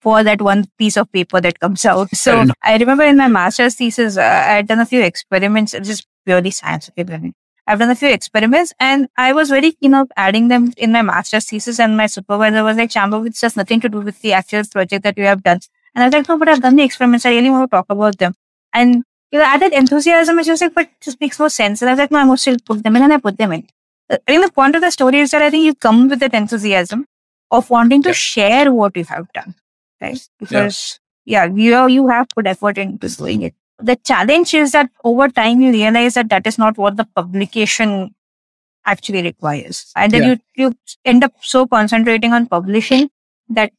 for 0.00 0.22
that 0.22 0.40
one 0.40 0.64
piece 0.78 0.96
of 0.96 1.10
paper 1.12 1.40
that 1.40 1.58
comes 1.60 1.84
out. 1.84 2.08
So. 2.14 2.44
I 2.62 2.76
remember 2.76 3.04
in 3.04 3.16
my 3.16 3.28
master's 3.28 3.74
thesis, 3.76 4.16
uh, 4.16 4.22
I 4.22 4.54
had 4.56 4.68
done 4.68 4.80
a 4.80 4.86
few 4.86 5.02
experiments, 5.02 5.72
just 5.72 6.06
purely 6.24 6.50
scientific 6.50 7.08
learning. 7.08 7.34
I've 7.66 7.78
done 7.78 7.90
a 7.90 7.94
few 7.94 8.08
experiments 8.08 8.72
and 8.80 9.08
I 9.18 9.32
was 9.34 9.50
very 9.50 9.72
keen 9.72 9.92
of 9.94 10.08
adding 10.16 10.48
them 10.48 10.72
in 10.78 10.90
my 10.92 11.02
master's 11.02 11.46
thesis. 11.46 11.78
And 11.78 11.96
my 11.96 12.06
supervisor 12.06 12.64
was 12.64 12.76
like, 12.78 12.90
Shambhav, 12.90 13.26
it's 13.26 13.40
just 13.40 13.56
nothing 13.58 13.80
to 13.80 13.88
do 13.90 14.00
with 14.00 14.20
the 14.22 14.32
actual 14.32 14.62
project 14.64 15.02
that 15.04 15.18
you 15.18 15.24
have 15.24 15.42
done. 15.42 15.60
And 15.94 16.02
I 16.02 16.06
was 16.06 16.14
like, 16.14 16.28
no, 16.28 16.38
but 16.38 16.48
I've 16.48 16.62
done 16.62 16.76
the 16.76 16.82
experiments. 16.84 17.26
I 17.26 17.30
really 17.30 17.50
want 17.50 17.70
to 17.70 17.76
talk 17.76 17.86
about 17.90 18.16
them. 18.18 18.34
And 18.72 19.02
you 19.30 19.38
know, 19.38 19.44
I 19.44 19.58
that 19.58 19.74
enthusiasm. 19.74 20.38
It's 20.38 20.46
just 20.46 20.62
like, 20.62 20.74
but 20.74 20.88
this 21.04 21.16
makes 21.20 21.38
no 21.38 21.48
sense. 21.48 21.82
And 21.82 21.90
I 21.90 21.92
was 21.92 21.98
like, 21.98 22.10
no, 22.10 22.18
I 22.18 22.24
must 22.24 22.42
still 22.42 22.56
put 22.64 22.82
them 22.82 22.96
in. 22.96 23.02
And 23.02 23.12
I 23.12 23.18
put 23.18 23.36
them 23.36 23.52
in. 23.52 23.66
I 24.10 24.16
think 24.26 24.46
the 24.46 24.52
point 24.52 24.74
of 24.74 24.80
the 24.80 24.90
story 24.90 25.18
is 25.20 25.32
that 25.32 25.42
I 25.42 25.50
think 25.50 25.64
you 25.64 25.74
come 25.74 26.08
with 26.08 26.20
that 26.20 26.32
enthusiasm 26.32 27.04
of 27.50 27.68
wanting 27.68 28.02
to 28.04 28.10
Yeah. 28.10 28.14
share 28.14 28.72
what 28.72 28.96
you 28.96 29.04
have 29.04 29.30
done, 29.34 29.54
right? 30.00 30.20
Because 30.38 31.00
yeah, 31.24 31.44
you 31.46 31.86
you 31.88 32.08
have 32.08 32.28
put 32.30 32.46
effort 32.46 32.78
into 32.78 33.08
doing 33.16 33.42
it. 33.42 33.54
The 33.78 33.96
challenge 33.96 34.54
is 34.54 34.72
that 34.72 34.90
over 35.04 35.28
time 35.28 35.60
you 35.60 35.70
realize 35.72 36.14
that 36.14 36.28
that 36.30 36.46
is 36.46 36.58
not 36.58 36.78
what 36.78 36.96
the 36.96 37.04
publication 37.04 38.14
actually 38.86 39.22
requires, 39.22 39.92
and 39.96 40.12
then 40.12 40.22
Yeah. 40.22 40.28
you 40.30 40.38
you 40.64 40.74
end 41.04 41.24
up 41.24 41.32
so 41.40 41.66
concentrating 41.66 42.32
on 42.32 42.46
publishing 42.46 43.10
that 43.50 43.72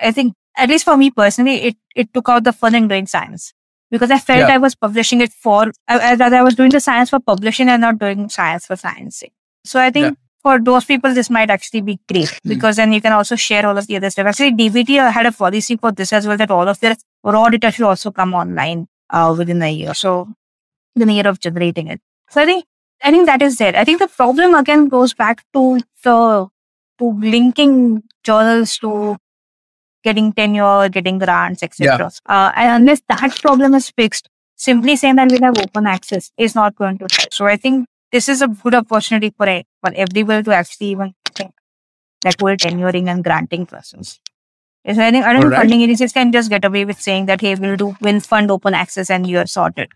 I 0.00 0.12
think 0.12 0.34
at 0.56 0.68
least 0.68 0.84
for 0.84 0.96
me 0.96 1.10
personally, 1.10 1.56
it 1.70 1.76
it 1.94 2.12
took 2.14 2.28
out 2.28 2.44
the 2.44 2.52
fun 2.52 2.74
in 2.74 2.88
doing 2.88 3.06
science 3.06 3.52
because 3.90 4.10
I 4.10 4.18
felt 4.18 4.48
Yeah. 4.48 4.54
I 4.54 4.58
was 4.58 4.74
publishing 4.74 5.20
it 5.20 5.32
for 5.32 5.72
I, 5.88 5.98
I, 6.14 6.38
I 6.40 6.42
was 6.42 6.54
doing 6.54 6.70
the 6.70 6.80
science 6.80 7.10
for 7.10 7.20
publishing 7.20 7.68
and 7.68 7.80
not 7.82 7.98
doing 7.98 8.28
science 8.28 8.66
for 8.66 8.76
science 8.76 9.16
sake. 9.18 9.32
So 9.64 9.80
I 9.80 9.90
think 9.90 10.06
Yeah. 10.06 10.14
For 10.48 10.58
those 10.68 10.84
people, 10.90 11.14
this 11.18 11.30
might 11.36 11.50
actually 11.56 11.82
be 11.90 11.98
great 12.12 12.30
Hmm. 12.42 12.48
because 12.54 12.76
then 12.82 12.92
you 12.96 13.00
can 13.06 13.12
also 13.20 13.36
share 13.46 13.66
all 13.70 13.78
of 13.82 13.86
the 13.86 13.96
other 14.00 14.10
stuff. 14.14 14.26
Actually, 14.32 14.52
DBT 14.60 14.98
had 15.18 15.26
a 15.30 15.32
policy 15.32 15.76
for 15.76 15.92
this 16.00 16.12
as 16.18 16.26
well 16.30 16.36
that 16.42 16.50
all 16.58 16.68
of 16.74 16.80
their 16.80 16.96
raw 17.36 17.48
data 17.54 17.70
should 17.78 17.86
also 17.92 18.10
come 18.20 18.34
online 18.42 18.86
uh, 19.10 19.34
within 19.38 19.62
a 19.62 19.70
year. 19.70 19.94
So 20.02 20.12
within 20.94 21.10
a 21.10 21.16
year 21.20 21.28
of 21.32 21.40
generating 21.48 21.88
it. 21.96 22.00
So 22.30 22.42
I 22.42 22.46
think 22.46 22.64
I 23.08 23.10
think 23.14 23.26
that 23.26 23.42
is 23.48 23.56
there. 23.58 23.74
I 23.76 23.84
think 23.88 24.00
the 24.04 24.08
problem 24.08 24.54
again 24.60 24.88
goes 24.94 25.14
back 25.14 25.44
to 25.58 25.64
the 26.04 26.48
to 26.98 27.12
linking 27.34 27.74
journals 28.24 28.76
to 28.78 28.92
getting 30.04 30.32
tenure, 30.32 30.88
getting 30.88 31.18
grants, 31.18 31.62
etc. 31.62 32.10
Uh, 32.26 32.50
and 32.56 32.82
unless 32.82 33.02
that 33.08 33.36
problem 33.42 33.74
is 33.74 33.90
fixed, 34.00 34.28
simply 34.56 34.96
saying 34.96 35.16
that 35.16 35.30
we'll 35.30 35.46
have 35.48 35.58
open 35.58 35.86
access 35.86 36.30
is 36.36 36.54
not 36.54 36.74
going 36.82 36.98
to 36.98 37.06
help. 37.16 37.32
So 37.32 37.46
I 37.46 37.56
think 37.56 37.86
this 38.12 38.28
is 38.28 38.42
a 38.42 38.48
good 38.48 38.74
opportunity 38.74 39.32
for 39.36 39.48
a, 39.48 39.64
for 39.82 39.92
everyone 39.94 40.44
to 40.44 40.54
actually 40.54 40.88
even 40.88 41.14
think 41.34 41.52
that 42.22 42.36
whole 42.40 42.56
tenuring 42.56 43.08
and 43.08 43.22
granting 43.24 43.66
process. 43.66 44.18
Yes, 44.84 44.98
I 44.98 45.10
think 45.10 45.24
I 45.24 45.32
don't 45.32 45.42
think 45.42 45.52
Alright. 45.52 45.60
funding 45.60 45.82
agencies 45.82 46.12
can 46.12 46.32
just 46.32 46.50
get 46.50 46.64
away 46.64 46.84
with 46.84 47.00
saying 47.00 47.26
that 47.26 47.40
hey 47.40 47.54
we'll 47.54 47.76
do 47.76 47.96
we'll 48.00 48.20
fund 48.20 48.50
open 48.50 48.74
access 48.74 49.10
and 49.10 49.26
you're 49.26 49.46
sorted. 49.46 49.88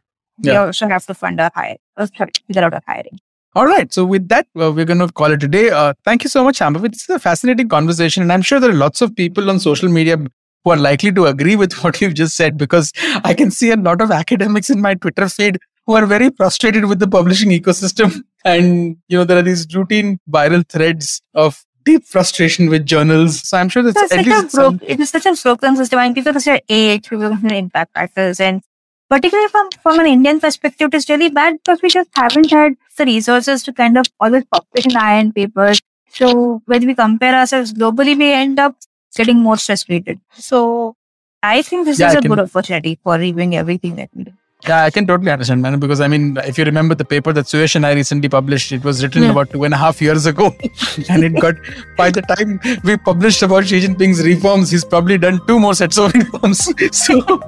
You 0.42 0.52
Yeah. 0.52 0.64
also 0.66 0.88
have 0.88 1.06
to 1.06 1.14
fund 1.14 1.40
our 1.40 1.50
hire, 1.54 1.76
uh, 1.96 2.06
sorry, 2.16 2.32
figure 2.46 2.64
out 2.64 2.74
our 2.74 2.82
hiring. 2.86 3.18
All 3.54 3.66
right. 3.66 3.92
So 3.92 4.04
with 4.06 4.28
that, 4.28 4.46
uh, 4.58 4.72
we're 4.72 4.86
going 4.86 4.98
to 5.00 5.08
call 5.08 5.30
it 5.30 5.42
a 5.42 5.48
day. 5.48 5.68
Uh, 5.70 5.92
thank 6.06 6.24
you 6.24 6.30
so 6.30 6.42
much, 6.42 6.62
Amber. 6.62 6.78
This 6.88 7.02
is 7.02 7.10
a 7.10 7.18
fascinating 7.18 7.68
conversation, 7.68 8.22
and 8.22 8.32
I'm 8.32 8.40
sure 8.40 8.58
there 8.58 8.70
are 8.70 8.74
lots 8.82 9.02
of 9.02 9.14
people 9.14 9.50
on 9.50 9.60
social 9.60 9.90
media 9.90 10.16
who 10.16 10.70
are 10.70 10.76
likely 10.78 11.12
to 11.12 11.26
agree 11.26 11.54
with 11.56 11.72
what 11.84 12.00
you've 12.00 12.14
just 12.14 12.34
said 12.34 12.56
because 12.56 12.92
I 13.24 13.34
can 13.34 13.50
see 13.50 13.70
a 13.70 13.76
lot 13.76 14.00
of 14.00 14.10
academics 14.10 14.70
in 14.70 14.80
my 14.80 14.94
Twitter 14.94 15.28
feed 15.28 15.58
who 15.86 15.94
are 15.94 16.06
very 16.06 16.30
frustrated 16.30 16.84
with 16.86 16.98
the 17.00 17.08
publishing 17.08 17.50
ecosystem, 17.50 18.22
and 18.44 18.96
you 19.08 19.18
know 19.18 19.24
there 19.24 19.38
are 19.38 19.42
these 19.42 19.66
routine 19.74 20.18
viral 20.30 20.66
threads 20.68 21.20
of 21.34 21.62
deep 21.84 22.04
frustration 22.04 22.68
with 22.70 22.86
journals. 22.86 23.48
So 23.48 23.58
I'm 23.58 23.68
sure 23.68 23.82
that's 23.82 24.00
It's 24.02 24.12
at 24.12 24.18
such 24.18 24.26
least 24.26 24.54
broke, 24.54 24.82
it 24.82 25.00
is 25.00 25.10
such 25.10 25.26
a 25.26 25.34
broken 25.42 25.76
system, 25.76 25.98
and 25.98 26.14
people 26.14 26.32
consider 26.32 26.60
age, 26.68 27.08
people 27.08 27.28
consider 27.28 27.54
impact 27.54 27.92
factors, 27.94 28.38
and 28.40 28.62
particularly 29.10 29.48
from 29.48 29.68
from 29.82 29.98
an 30.00 30.06
Indian 30.06 30.38
perspective, 30.40 30.88
it 30.92 30.96
is 30.96 31.08
really 31.08 31.30
bad 31.30 31.58
because 31.62 31.82
we 31.82 31.88
just 31.90 32.10
haven't 32.14 32.50
had 32.50 32.74
the 32.96 33.04
resources 33.06 33.62
to 33.64 33.72
kind 33.72 33.98
of 33.98 34.06
always 34.20 34.44
publish 34.44 34.86
in 34.86 34.96
iron 34.96 35.32
papers. 35.32 35.80
So 36.10 36.62
when 36.66 36.86
we 36.86 36.94
compare 36.94 37.34
ourselves 37.34 37.72
globally, 37.72 38.16
we 38.18 38.32
end 38.32 38.58
up 38.58 38.76
getting 39.16 39.38
more 39.38 39.56
frustrated. 39.56 40.20
So 40.34 40.94
I 41.42 41.62
think 41.62 41.86
this 41.86 41.98
Yeah, 41.98 42.08
is 42.10 42.14
I 42.14 42.18
a 42.18 42.20
can- 42.22 42.28
good 42.30 42.38
opportunity 42.40 42.98
for 43.02 43.14
reviewing 43.16 43.56
everything 43.56 43.96
that 43.96 44.10
we 44.14 44.24
do. 44.24 44.32
Yeah, 44.68 44.84
I 44.84 44.90
can 44.90 45.06
totally 45.08 45.30
understand, 45.32 45.60
man. 45.60 45.80
Because 45.80 46.00
I 46.00 46.06
mean, 46.06 46.36
if 46.44 46.56
you 46.56 46.64
remember 46.64 46.94
the 46.94 47.04
paper 47.04 47.32
that 47.32 47.46
Suyash 47.46 47.74
and 47.74 47.84
I 47.84 47.94
recently 47.94 48.28
published, 48.28 48.70
it 48.70 48.84
was 48.84 49.02
written 49.02 49.24
Yeah. 49.24 49.30
about 49.32 49.50
two 49.50 49.64
and 49.64 49.74
a 49.74 49.76
half 49.76 50.00
years 50.00 50.24
ago, 50.26 50.54
and 51.10 51.24
it 51.24 51.40
got 51.40 51.56
by 51.96 52.10
the 52.10 52.22
time 52.22 52.60
we 52.84 52.96
published 52.96 53.42
about 53.42 53.66
Xi 53.66 53.80
Jinping's 53.80 54.22
reforms, 54.24 54.70
he's 54.70 54.84
probably 54.84 55.18
done 55.18 55.40
two 55.48 55.58
more 55.58 55.74
sets 55.74 55.98
of 55.98 56.14
reforms. 56.20 56.68
So, 56.92 57.40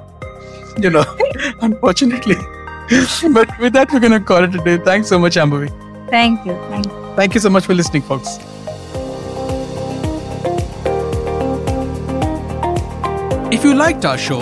you 0.77 0.89
know, 0.89 1.05
unfortunately. 1.61 2.35
But 3.33 3.57
with 3.59 3.71
that, 3.73 3.91
we're 3.93 3.99
gonna 4.01 4.19
call 4.19 4.43
it 4.43 4.53
a 4.53 4.57
day. 4.65 4.77
Thanks 4.77 5.07
so 5.07 5.17
much, 5.17 5.35
Shambhavi. 5.35 5.69
Thank 6.09 6.45
you. 6.45 6.53
Thank 6.69 6.85
you. 6.85 7.13
Thank 7.15 7.33
you 7.33 7.39
so 7.39 7.49
much 7.49 7.65
for 7.65 7.73
listening, 7.73 8.01
folks. 8.01 8.37
If 13.51 13.63
you 13.63 13.73
liked 13.73 14.03
our 14.03 14.17
show, 14.17 14.41